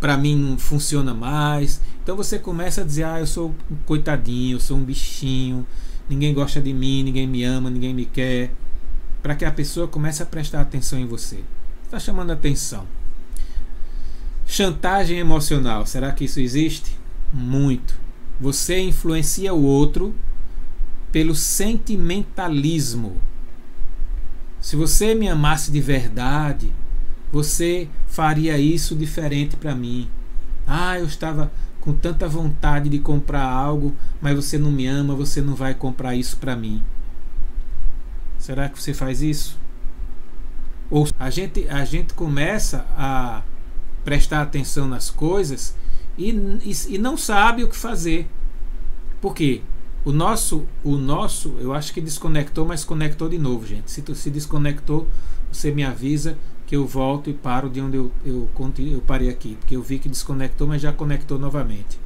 [0.01, 1.81] Para mim não funciona mais".
[2.03, 5.67] Então você começa a dizer: "Ah, eu sou um coitadinho, eu sou um bichinho.
[6.09, 8.53] Ninguém gosta de mim, ninguém me ama, ninguém me quer"
[9.27, 11.43] para que a pessoa comece a prestar atenção em você.
[11.85, 12.87] Está chamando atenção.
[14.47, 16.97] Chantagem emocional, será que isso existe?
[17.33, 17.99] Muito.
[18.41, 20.15] Você influencia o outro
[21.11, 23.17] pelo sentimentalismo.
[24.61, 26.73] Se você me amasse de verdade,
[27.37, 30.09] você faria isso diferente para mim.
[30.67, 35.43] Ah, eu estava com tanta vontade de comprar algo, mas você não me ama, você
[35.43, 36.83] não vai comprar isso para mim.
[38.39, 39.59] Será que você faz isso?
[40.91, 43.43] Ou a gente, a gente começa a
[44.03, 45.77] prestar atenção nas coisas
[46.17, 48.27] e, e, e não sabe o que fazer.
[49.21, 49.61] Por quê?
[50.07, 53.91] O nosso, o nosso, eu acho que desconectou, mas conectou de novo, gente.
[53.91, 55.07] Se tu se desconectou,
[55.53, 59.57] você me avisa que eu volto e paro de onde eu, eu, eu parei aqui.
[59.61, 61.99] Porque eu vi que desconectou, mas já conectou novamente.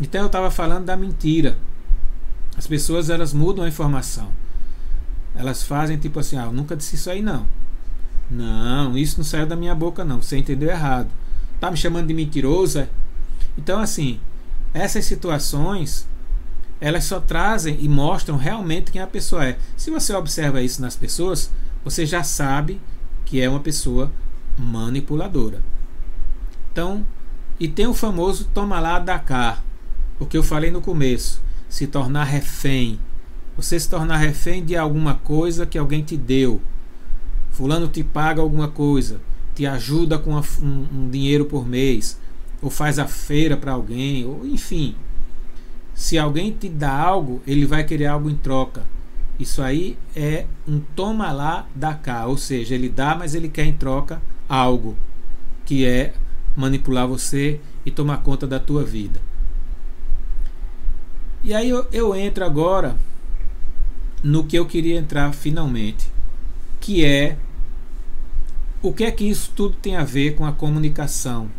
[0.00, 1.58] Então eu estava falando da mentira.
[2.56, 4.30] As pessoas elas mudam a informação.
[5.34, 7.46] Elas fazem tipo assim: ah, eu nunca disse isso aí não.
[8.30, 10.22] Não, isso não saiu da minha boca não.
[10.22, 11.08] Você entendeu errado.
[11.60, 12.88] Tá me chamando de mentirosa?
[13.56, 14.20] Então assim,
[14.72, 16.06] essas situações
[16.80, 19.58] elas só trazem e mostram realmente quem a pessoa é.
[19.76, 21.50] Se você observa isso nas pessoas,
[21.84, 22.80] você já sabe
[23.28, 24.10] que é uma pessoa
[24.56, 25.62] manipuladora.
[26.72, 27.04] Então,
[27.60, 29.62] e tem o famoso toma lá da cá,
[30.18, 32.98] o que eu falei no começo, se tornar refém.
[33.54, 36.58] Você se tornar refém de alguma coisa que alguém te deu.
[37.50, 39.20] Fulano te paga alguma coisa,
[39.54, 42.18] te ajuda com um, um dinheiro por mês,
[42.62, 44.96] ou faz a feira para alguém, ou enfim.
[45.92, 48.84] Se alguém te dá algo, ele vai querer algo em troca.
[49.38, 53.64] Isso aí é um toma lá da cá, ou seja, ele dá, mas ele quer
[53.64, 54.96] em troca algo,
[55.64, 56.12] que é
[56.56, 59.20] manipular você e tomar conta da tua vida.
[61.44, 62.96] E aí eu, eu entro agora
[64.22, 66.10] no que eu queria entrar finalmente,
[66.80, 67.36] que é
[68.82, 71.50] o que é que isso tudo tem a ver com a comunicação?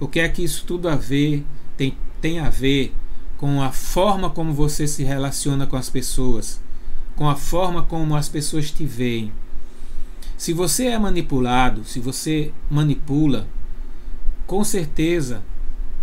[0.00, 1.44] O que é que isso tudo a ver
[1.76, 2.94] tem, tem a ver
[3.36, 6.60] com a forma como você se relaciona com as pessoas,
[7.16, 9.32] com a forma como as pessoas te veem.
[10.36, 13.46] Se você é manipulado, se você manipula,
[14.46, 15.42] com certeza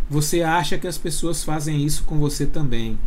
[0.10, 2.98] você acha que as pessoas fazem isso com você também.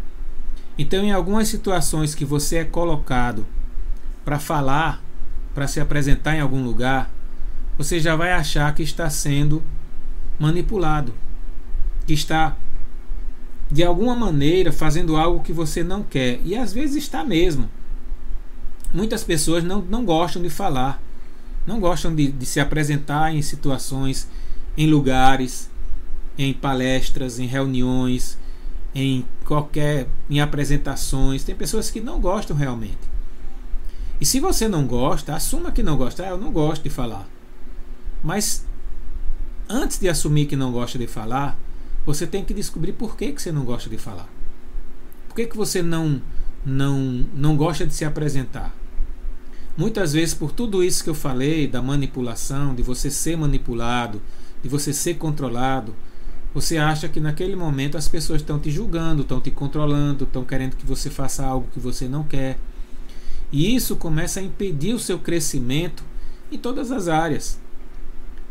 [0.79, 3.45] Então, em algumas situações que você é colocado
[4.25, 5.03] para falar,
[5.55, 7.11] para se apresentar em algum lugar,
[7.77, 9.63] você já vai achar que está sendo
[10.39, 11.13] manipulado,
[12.07, 12.57] que está
[13.71, 16.41] de alguma maneira fazendo algo que você não quer.
[16.45, 17.69] E às vezes está mesmo.
[18.93, 21.03] Muitas pessoas não, não gostam de falar,
[21.67, 24.29] não gostam de, de se apresentar em situações,
[24.77, 25.71] em lugares,
[26.37, 28.39] em palestras, em reuniões,
[28.95, 31.45] em qualquer em apresentações.
[31.45, 33.13] Tem pessoas que não gostam realmente.
[34.21, 36.25] E se você não gosta, assuma que não gosta.
[36.25, 37.27] Ah, eu não gosto de falar.
[38.23, 38.65] Mas
[39.69, 41.59] antes de assumir que não gosta de falar,
[42.05, 44.29] você tem que descobrir por que, que você não gosta de falar.
[45.29, 46.21] Por que, que você não,
[46.65, 48.73] não, não gosta de se apresentar?
[49.77, 54.21] Muitas vezes, por tudo isso que eu falei, da manipulação, de você ser manipulado,
[54.63, 55.95] de você ser controlado,
[56.55, 60.77] você acha que naquele momento as pessoas estão te julgando, estão te controlando, estão querendo
[60.77, 62.59] que você faça algo que você não quer.
[63.51, 66.05] E isso começa a impedir o seu crescimento
[66.51, 67.59] em todas as áreas.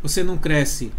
[0.01, 0.91] Você não cresce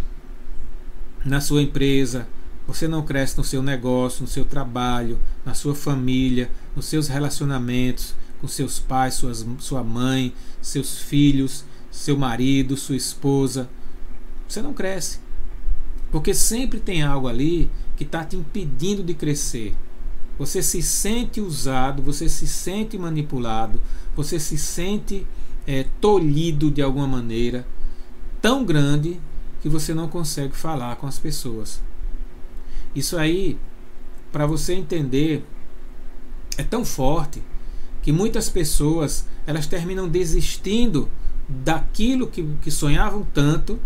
[1.25, 2.29] na sua empresa,
[2.65, 8.15] você não cresce no seu negócio, no seu trabalho, na sua família, nos seus relacionamentos
[8.43, 13.71] com seus pais, suas, sua mãe, seus filhos, seu marido, sua esposa.
[14.49, 15.21] Você não cresce.
[16.11, 19.77] Porque sempre tem algo ali que está te impedindo de crescer.
[20.41, 23.81] Você se sente usado, você se sente manipulado,
[24.17, 25.25] você se sente
[25.65, 27.65] é, tolhido de alguma maneira,
[28.41, 29.21] tão grande
[29.61, 31.81] que você não consegue falar com as pessoas.
[32.93, 33.57] Isso aí,
[34.33, 35.45] para você entender,
[36.59, 37.41] é tão forte
[38.03, 41.09] que muitas pessoas elas terminam desistindo
[41.49, 43.79] daquilo que, que sonhavam tanto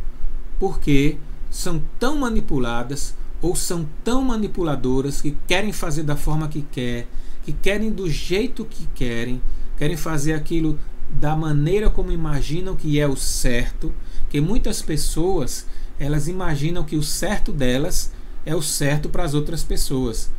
[0.59, 1.19] porque
[1.51, 7.07] são tão manipuladas ou são tão manipuladoras que querem fazer da forma que quer,
[7.45, 9.41] que querem do jeito que querem,
[9.77, 10.79] querem fazer aquilo
[11.11, 13.93] da maneira como imaginam que é o certo,
[14.29, 15.67] que muitas pessoas
[15.99, 18.13] elas imaginam que o certo delas
[18.45, 20.31] é o certo para as outras pessoas.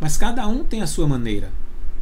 [0.00, 1.50] Mas cada um tem a sua maneira.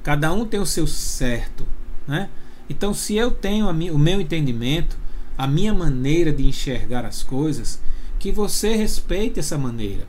[0.04, 1.66] Cada um tem o seu certo,
[2.06, 2.28] né?
[2.68, 4.96] Então, se eu tenho o meu entendimento,
[5.36, 7.80] a minha maneira de enxergar as coisas,
[8.18, 10.06] que você respeite essa maneira.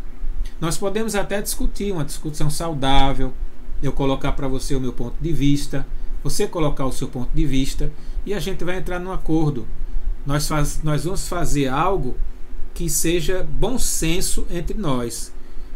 [0.59, 3.33] Nós podemos até discutir uma discussão saudável,
[3.81, 5.87] eu colocar para você o meu ponto de vista,
[6.23, 7.91] você colocar o seu ponto de vista
[8.25, 9.67] e a gente vai entrar num acordo.
[10.25, 12.15] Nós, faz, nós vamos fazer algo
[12.73, 15.31] que seja bom senso entre nós,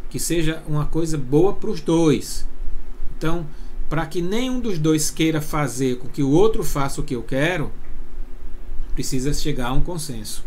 [0.09, 2.47] que seja uma coisa boa para os dois.
[3.17, 3.45] Então,
[3.89, 7.23] para que nenhum dos dois queira fazer com que o outro faça o que eu
[7.23, 7.71] quero,
[8.93, 10.45] precisa chegar a um consenso.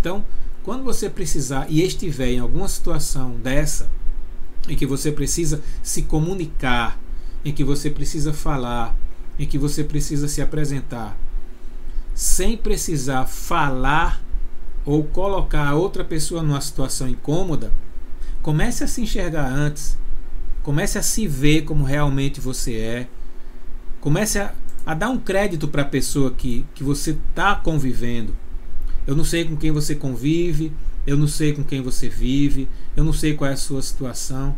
[0.00, 0.24] Então,
[0.62, 3.90] quando você precisar e estiver em alguma situação dessa,
[4.66, 6.98] em que você precisa se comunicar,
[7.44, 8.96] em que você precisa falar,
[9.38, 11.18] em que você precisa se apresentar,
[12.14, 14.22] sem precisar falar
[14.84, 17.72] ou colocar a outra pessoa numa situação incômoda,
[18.42, 19.98] comece a se enxergar antes
[20.68, 23.08] Comece a se ver como realmente você é.
[24.02, 24.52] Comece a,
[24.84, 28.36] a dar um crédito para a pessoa que, que você está convivendo.
[29.06, 30.70] Eu não sei com quem você convive,
[31.06, 34.54] eu não sei com quem você vive, eu não sei qual é a sua situação,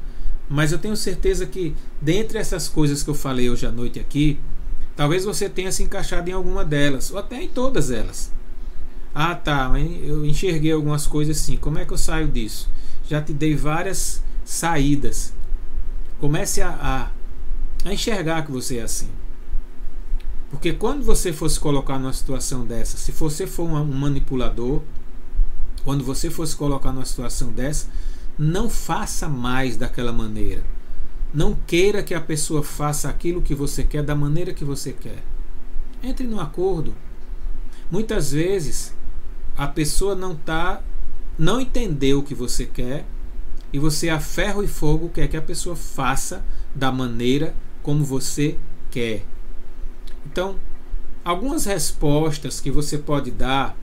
[0.48, 4.36] mas eu tenho certeza que, dentre essas coisas que eu falei hoje à noite aqui,
[4.96, 8.32] talvez você tenha se encaixado em alguma delas, ou até em todas elas.
[9.14, 9.70] Ah, tá,
[10.02, 11.56] eu enxerguei algumas coisas assim.
[11.56, 12.68] Como é que eu saio disso?
[13.08, 15.38] Já te dei várias saídas.
[16.20, 19.08] Comece a, a, a enxergar que você é assim.
[20.50, 24.82] Porque quando você fosse colocar numa situação dessa, se você for um manipulador,
[25.84, 27.88] quando você fosse colocar numa situação dessa,
[28.38, 30.62] não faça mais daquela maneira.
[31.32, 35.22] Não queira que a pessoa faça aquilo que você quer da maneira que você quer.
[36.02, 36.94] Entre no acordo.
[37.90, 38.92] Muitas vezes
[39.56, 40.82] a pessoa não tá
[41.38, 43.06] não entendeu o que você quer
[43.72, 48.58] e você a ferro e fogo quer que a pessoa faça da maneira como você
[48.90, 49.24] quer.
[50.26, 50.58] Então,
[51.24, 53.76] algumas respostas que você pode dar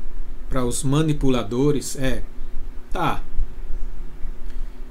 [0.50, 2.24] para os manipuladores é:
[2.92, 3.24] tá,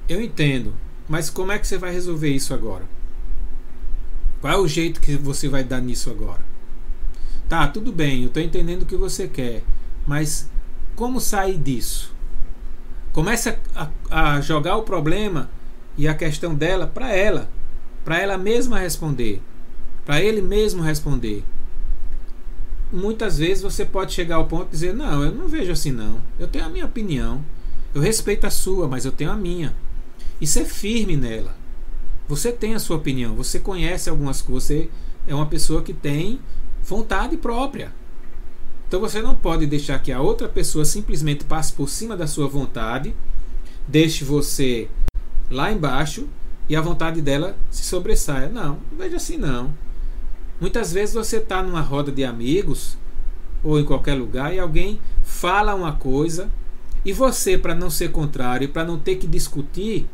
[0.07, 0.73] eu entendo,
[1.07, 2.85] mas como é que você vai resolver isso agora?
[4.41, 6.45] Qual é o jeito que você vai dar nisso agora?
[7.49, 9.63] Tá, tudo bem, eu estou entendendo o que você quer,
[10.05, 10.49] mas
[10.95, 12.13] como sair disso?
[13.17, 15.49] Comece a, a jogar o problema
[15.97, 17.49] e a questão dela para ela,
[18.05, 19.41] para ela mesma responder,
[20.05, 21.43] para ele mesmo responder.
[22.93, 26.21] Muitas vezes você pode chegar ao ponto de dizer: Não, eu não vejo assim, não.
[26.37, 27.43] Eu tenho a minha opinião.
[27.91, 29.73] Eu respeito a sua, mas eu tenho a minha.
[30.39, 31.55] E ser firme nela.
[32.27, 34.89] Você tem a sua opinião, você conhece algumas coisas, você
[35.25, 36.39] é uma pessoa que tem
[36.83, 37.91] vontade própria.
[38.87, 42.47] Então você não pode deixar que a outra pessoa simplesmente passe por cima da sua
[42.47, 43.13] vontade,
[43.87, 44.87] deixe você
[45.51, 46.27] lá embaixo
[46.69, 48.47] e a vontade dela se sobressaia.
[48.47, 49.73] Não, veja assim não.
[50.59, 52.97] Muitas vezes você está numa roda de amigos
[53.63, 56.49] ou em qualquer lugar e alguém fala uma coisa
[57.03, 60.07] e você, para não ser contrário, para não ter que discutir,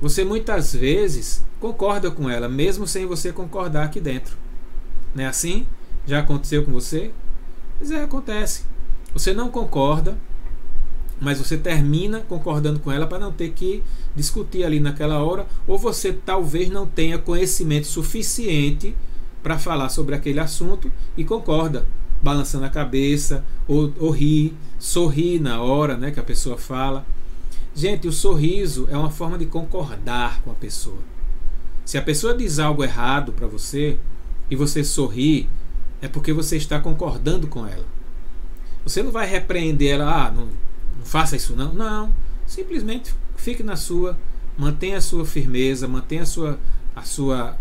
[0.00, 4.36] você muitas vezes concorda com ela, mesmo sem você concordar aqui dentro.
[5.14, 5.66] Não é assim?
[6.06, 7.12] Já aconteceu com você?
[7.78, 8.64] Pois é, acontece.
[9.12, 10.16] Você não concorda,
[11.20, 13.82] mas você termina concordando com ela para não ter que
[14.14, 18.94] discutir ali naquela hora, ou você talvez não tenha conhecimento suficiente
[19.42, 21.86] para falar sobre aquele assunto e concorda,
[22.22, 27.06] balançando a cabeça, ou, ou ri, sorri na hora né, que a pessoa fala.
[27.74, 31.00] Gente, o sorriso é uma forma de concordar com a pessoa.
[31.84, 33.98] Se a pessoa diz algo errado para você
[34.50, 35.48] e você sorri,
[36.04, 37.86] é porque você está concordando com ela.
[38.84, 40.48] Você não vai repreender ela, ah, não,
[40.98, 41.72] não faça isso não.
[41.72, 42.14] Não.
[42.46, 44.18] Simplesmente fique na sua,
[44.58, 46.60] mantenha a sua firmeza, mantenha a sua,
[46.94, 47.56] a sua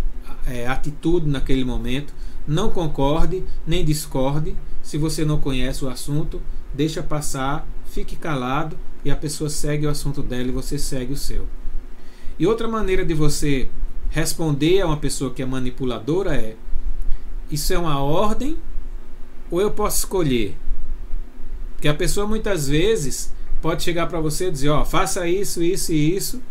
[0.45, 2.13] é, atitude naquele momento.
[2.45, 4.57] Não concorde nem discorde.
[4.81, 6.41] Se você não conhece o assunto,
[6.73, 11.17] deixa passar, fique calado e a pessoa segue o assunto dela e você segue o
[11.17, 11.47] seu.
[12.37, 13.69] E outra maneira de você
[14.09, 16.57] responder a uma pessoa que é manipuladora é:
[17.51, 18.57] isso é uma ordem
[19.49, 20.57] ou eu posso escolher?
[21.79, 25.93] Que a pessoa muitas vezes pode chegar para você e dizer: ó, faça isso, isso
[25.93, 26.41] e isso.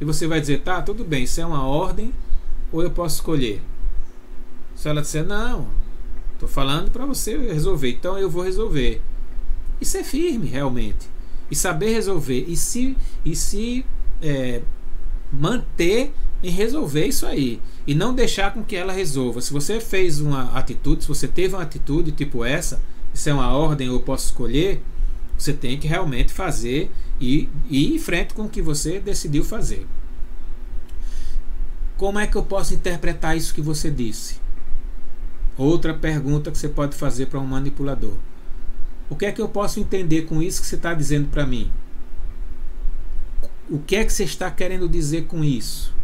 [0.00, 2.12] E você vai dizer: tá, tudo bem, isso é uma ordem
[2.72, 3.62] ou eu posso escolher?
[4.74, 5.68] Se ela disser: não,
[6.34, 9.02] estou falando para você resolver, então eu vou resolver.
[9.80, 11.08] E ser firme realmente.
[11.50, 12.44] E saber resolver.
[12.48, 13.84] E se, e se
[14.22, 14.62] é,
[15.32, 16.12] manter
[16.46, 17.60] em resolver isso aí.
[17.86, 19.40] E não deixar com que ela resolva.
[19.40, 22.80] Se você fez uma atitude, se você teve uma atitude tipo essa
[23.16, 24.82] isso é uma ordem ou posso escolher,
[25.38, 29.42] você tem que realmente fazer e, e ir em frente com o que você decidiu
[29.42, 29.86] fazer.
[31.96, 34.36] Como é que eu posso interpretar isso que você disse?
[35.56, 38.16] Outra pergunta que você pode fazer para um manipulador.
[39.08, 41.72] O que é que eu posso entender com isso que você está dizendo para mim?
[43.70, 45.95] O que é que você está querendo dizer com isso?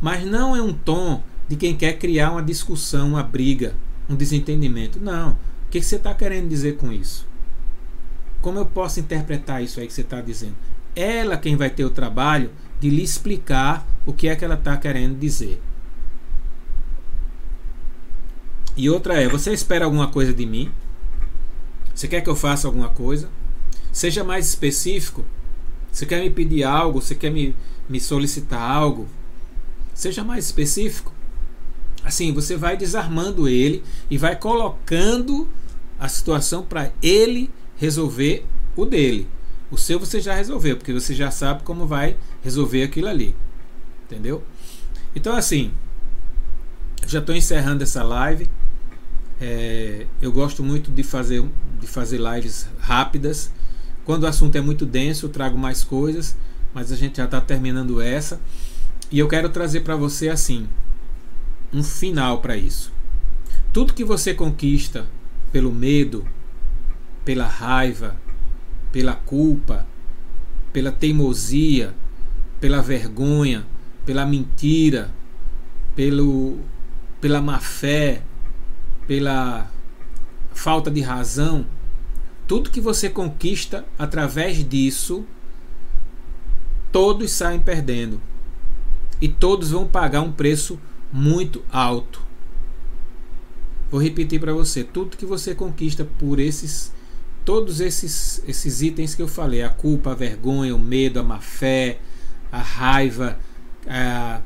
[0.00, 3.74] Mas não é um tom de quem quer criar uma discussão, uma briga,
[4.08, 5.00] um desentendimento.
[5.00, 5.32] Não.
[5.32, 7.26] O que você está querendo dizer com isso?
[8.40, 10.54] Como eu posso interpretar isso aí que você está dizendo?
[10.94, 14.76] Ela quem vai ter o trabalho de lhe explicar o que é que ela está
[14.76, 15.60] querendo dizer.
[18.76, 20.70] E outra é: você espera alguma coisa de mim?
[21.94, 23.28] Você quer que eu faça alguma coisa?
[23.90, 25.24] Seja mais específico.
[25.90, 27.02] Você quer me pedir algo?
[27.02, 27.56] Você quer me,
[27.88, 29.08] me solicitar algo?
[29.98, 31.12] Seja mais específico.
[32.04, 35.48] Assim, você vai desarmando ele e vai colocando
[35.98, 38.46] a situação para ele resolver
[38.76, 39.26] o dele.
[39.72, 43.34] O seu você já resolveu, porque você já sabe como vai resolver aquilo ali.
[44.04, 44.44] Entendeu?
[45.16, 45.72] Então, assim,
[47.04, 48.48] já estou encerrando essa live.
[49.40, 51.44] É, eu gosto muito de fazer,
[51.80, 53.50] de fazer lives rápidas.
[54.04, 56.36] Quando o assunto é muito denso, eu trago mais coisas,
[56.72, 58.40] mas a gente já está terminando essa.
[59.10, 60.68] E eu quero trazer para você assim
[61.72, 62.92] um final para isso.
[63.72, 65.06] Tudo que você conquista
[65.52, 66.26] pelo medo,
[67.24, 68.16] pela raiva,
[68.92, 69.86] pela culpa,
[70.72, 71.94] pela teimosia,
[72.60, 73.66] pela vergonha,
[74.04, 75.10] pela mentira,
[75.94, 76.58] pelo,
[77.20, 78.22] pela má fé,
[79.06, 79.70] pela
[80.52, 81.66] falta de razão,
[82.46, 85.24] tudo que você conquista através disso,
[86.90, 88.20] todos saem perdendo.
[89.20, 90.78] E todos vão pagar um preço
[91.12, 92.20] muito alto.
[93.90, 96.92] Vou repetir para você, tudo que você conquista por esses
[97.44, 101.40] todos esses esses itens que eu falei, a culpa, a vergonha, o medo, a má
[101.40, 101.98] fé,
[102.52, 103.38] a raiva,
[103.86, 104.42] a,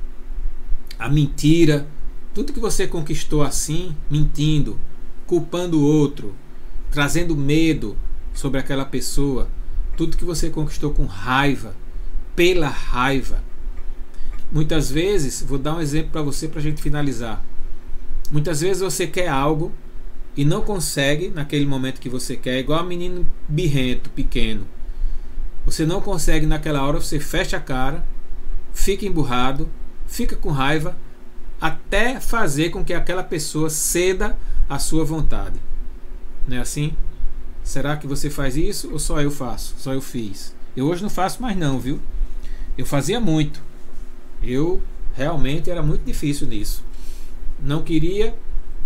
[0.98, 1.86] a mentira,
[2.32, 4.78] tudo que você conquistou assim, mentindo,
[5.26, 6.34] culpando o outro,
[6.92, 7.96] trazendo medo
[8.32, 9.48] sobre aquela pessoa,
[9.96, 11.74] tudo que você conquistou com raiva,
[12.36, 13.42] pela raiva,
[14.53, 17.42] Muitas vezes, vou dar um exemplo para você para a gente finalizar.
[18.30, 19.72] Muitas vezes você quer algo
[20.36, 24.66] e não consegue naquele momento que você quer, igual um menino birrento, pequeno.
[25.64, 28.05] Você não consegue naquela hora, você fecha a cara,
[28.74, 29.70] fica emburrado,
[30.07, 30.96] fica com raiva,
[31.59, 34.36] até fazer com que aquela pessoa ceda
[34.68, 35.59] à sua vontade.
[36.46, 36.92] Não é assim?
[37.64, 39.76] Será que você faz isso ou só eu faço?
[39.78, 40.55] Só eu fiz.
[40.76, 42.00] Eu hoje não faço mais não, viu?
[42.76, 43.62] Eu fazia muito.
[44.43, 44.82] Eu
[45.14, 46.84] realmente era muito difícil nisso.
[47.61, 48.34] Não queria,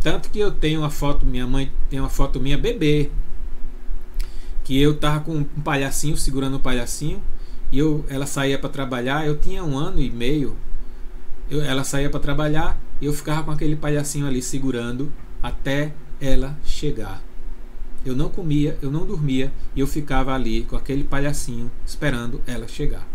[0.03, 3.11] tanto que eu tenho uma foto, minha mãe tem uma foto minha bebê,
[4.65, 7.23] que eu tava com um palhacinho segurando um palhacinho
[7.71, 9.27] e eu, ela saía para trabalhar.
[9.27, 10.57] Eu tinha um ano e meio,
[11.51, 16.59] eu, ela saía para trabalhar e eu ficava com aquele palhacinho ali segurando até ela
[16.65, 17.23] chegar.
[18.05, 22.69] Eu não comia, eu não dormia e eu ficava ali com aquele palhacinho esperando ela
[22.69, 23.07] chegar.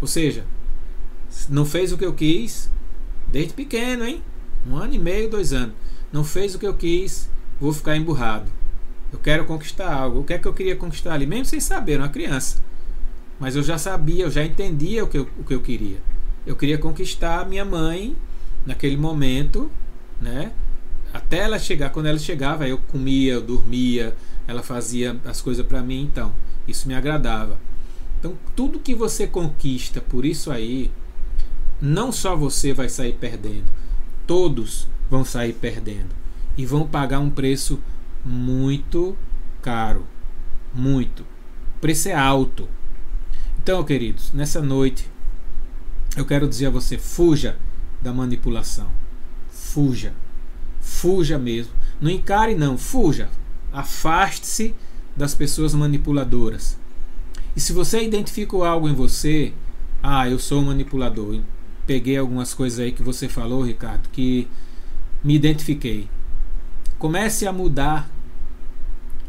[0.00, 0.44] Ou seja,
[1.48, 2.70] não fez o que eu quis
[3.28, 4.22] desde pequeno, hein?
[4.66, 5.74] Um ano e meio, dois anos.
[6.12, 7.28] Não fez o que eu quis,
[7.60, 8.50] vou ficar emburrado.
[9.12, 10.20] Eu quero conquistar algo.
[10.20, 11.26] O que é que eu queria conquistar ali?
[11.26, 12.62] Mesmo sem saber, uma criança.
[13.38, 15.98] Mas eu já sabia, eu já entendia o que eu, o que eu queria.
[16.46, 18.16] Eu queria conquistar a minha mãe
[18.64, 19.70] naquele momento,
[20.20, 20.52] né?
[21.12, 24.14] Até ela chegar, quando ela chegava, eu comia, eu dormia,
[24.46, 26.34] ela fazia as coisas para mim, então
[26.66, 27.58] isso me agradava.
[28.18, 30.90] Então, tudo que você conquista por isso aí,
[31.80, 33.70] não só você vai sair perdendo,
[34.26, 36.14] todos vão sair perdendo
[36.56, 37.80] e vão pagar um preço
[38.24, 39.16] muito
[39.62, 40.06] caro,
[40.74, 41.22] muito.
[41.76, 42.68] O preço é alto.
[43.58, 45.08] Então, queridos, nessa noite
[46.16, 47.58] eu quero dizer a você: fuja
[48.00, 48.88] da manipulação.
[49.50, 50.14] Fuja.
[50.80, 51.72] Fuja mesmo.
[52.00, 52.78] Não encare, não.
[52.78, 53.28] Fuja.
[53.72, 54.74] Afaste-se
[55.14, 56.78] das pessoas manipuladoras.
[57.54, 59.52] E se você identificou algo em você,
[60.02, 61.40] ah, eu sou um manipulador.
[61.86, 64.48] Peguei algumas coisas aí que você falou, Ricardo, que
[65.22, 66.08] me identifiquei.
[66.98, 68.10] Comece a mudar.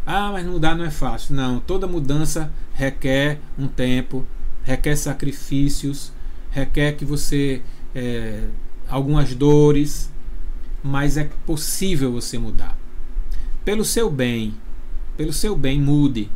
[0.05, 1.36] Ah, mas mudar não é fácil.
[1.36, 4.26] Não, toda mudança requer um tempo,
[4.64, 6.12] requer sacrifícios,
[6.49, 7.62] requer que você.
[7.93, 8.47] É,
[8.88, 10.12] algumas dores,
[10.84, 12.78] mas é possível você mudar.
[13.66, 14.53] Pelo seu bem,
[15.18, 16.30] pelo seu bem, mude.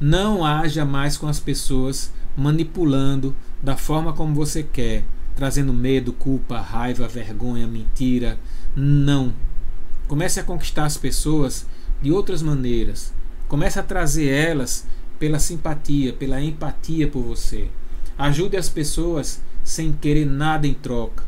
[0.00, 5.04] Não haja mais com as pessoas manipulando da forma como você quer,
[5.42, 8.38] trazendo medo, culpa, raiva, vergonha, mentira.
[8.76, 9.34] Não.
[10.06, 11.66] Comece a conquistar as pessoas
[12.00, 13.12] de outras maneiras.
[13.48, 14.86] Comece a trazer elas
[15.18, 17.68] pela simpatia, pela empatia por você.
[18.16, 21.24] Ajude as pessoas sem querer nada em troca,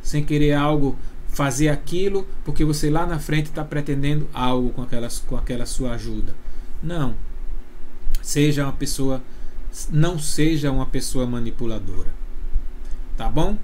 [0.00, 0.96] sem querer algo,
[1.28, 5.92] fazer aquilo porque você lá na frente está pretendendo algo com, aquelas, com aquela sua
[5.92, 6.34] ajuda.
[6.82, 7.14] Não.
[8.22, 9.22] Seja uma pessoa,
[9.90, 12.17] não seja uma pessoa manipuladora.
[13.18, 13.58] Tá bom?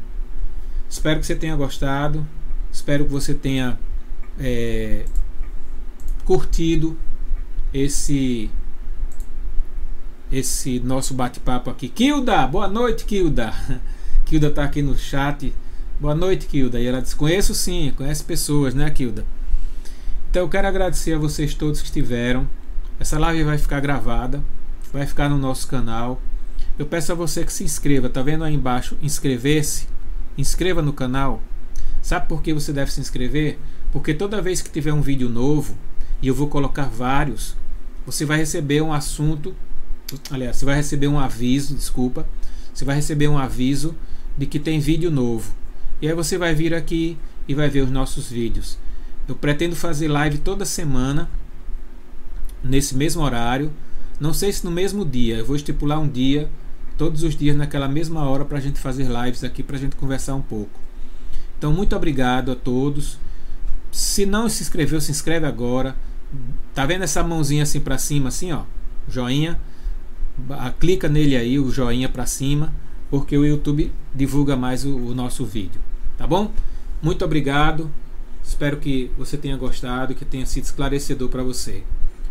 [0.91, 2.27] Espero que você tenha gostado.
[2.73, 3.79] Espero que você tenha
[4.37, 5.05] é,
[6.25, 6.99] curtido
[7.73, 8.51] esse
[10.33, 11.89] esse nosso bate-papo aqui.
[11.89, 13.55] Kilda, boa noite, Kilda.
[14.27, 15.55] Kilda está aqui no chat.
[16.01, 16.81] Boa noite, Kilda.
[16.81, 19.25] E ela diz: Conheço sim, conhece pessoas, né, Kilda?
[20.31, 22.49] Então eu quero agradecer a vocês todos que estiveram.
[22.99, 24.43] Essa live vai ficar gravada,
[24.93, 26.21] vai ficar no nosso canal.
[26.79, 28.09] Eu peço a você que se inscreva.
[28.09, 28.97] Tá vendo aí embaixo?
[29.01, 29.87] Inscrever-se.
[30.37, 31.41] Inscreva no canal.
[32.03, 33.59] Sabe por que você deve se inscrever?
[33.93, 35.79] Porque toda vez que tiver um vídeo novo,
[36.21, 37.57] e eu vou colocar vários,
[38.05, 39.55] você vai receber um assunto,
[40.31, 42.27] aliás, você vai receber um aviso, desculpa,
[42.73, 43.95] você vai receber um aviso
[44.37, 45.55] de que tem vídeo novo.
[46.03, 47.17] E aí você vai vir aqui
[47.47, 48.79] e vai ver os nossos vídeos.
[49.29, 51.31] Eu pretendo fazer live toda semana,
[52.63, 53.73] nesse mesmo horário.
[54.21, 56.51] Não sei se no mesmo dia, eu vou estipular um dia,
[56.97, 59.97] todos os dias naquela mesma hora para a gente fazer lives aqui, para a gente
[59.97, 60.81] conversar um pouco.
[61.59, 63.19] Então, muito obrigado a todos.
[63.91, 65.97] Se não se inscreveu, se inscreve agora.
[66.75, 68.63] Tá vendo essa mãozinha assim para cima, assim, ó,
[69.09, 69.59] joinha.
[70.81, 72.73] Clica nele aí, o joinha para cima,
[73.09, 75.81] porque o YouTube divulga mais o, o nosso vídeo,
[76.19, 76.51] tá bom?
[77.01, 77.89] Muito obrigado.
[78.43, 81.85] Espero que você tenha gostado, que tenha sido esclarecedor para você.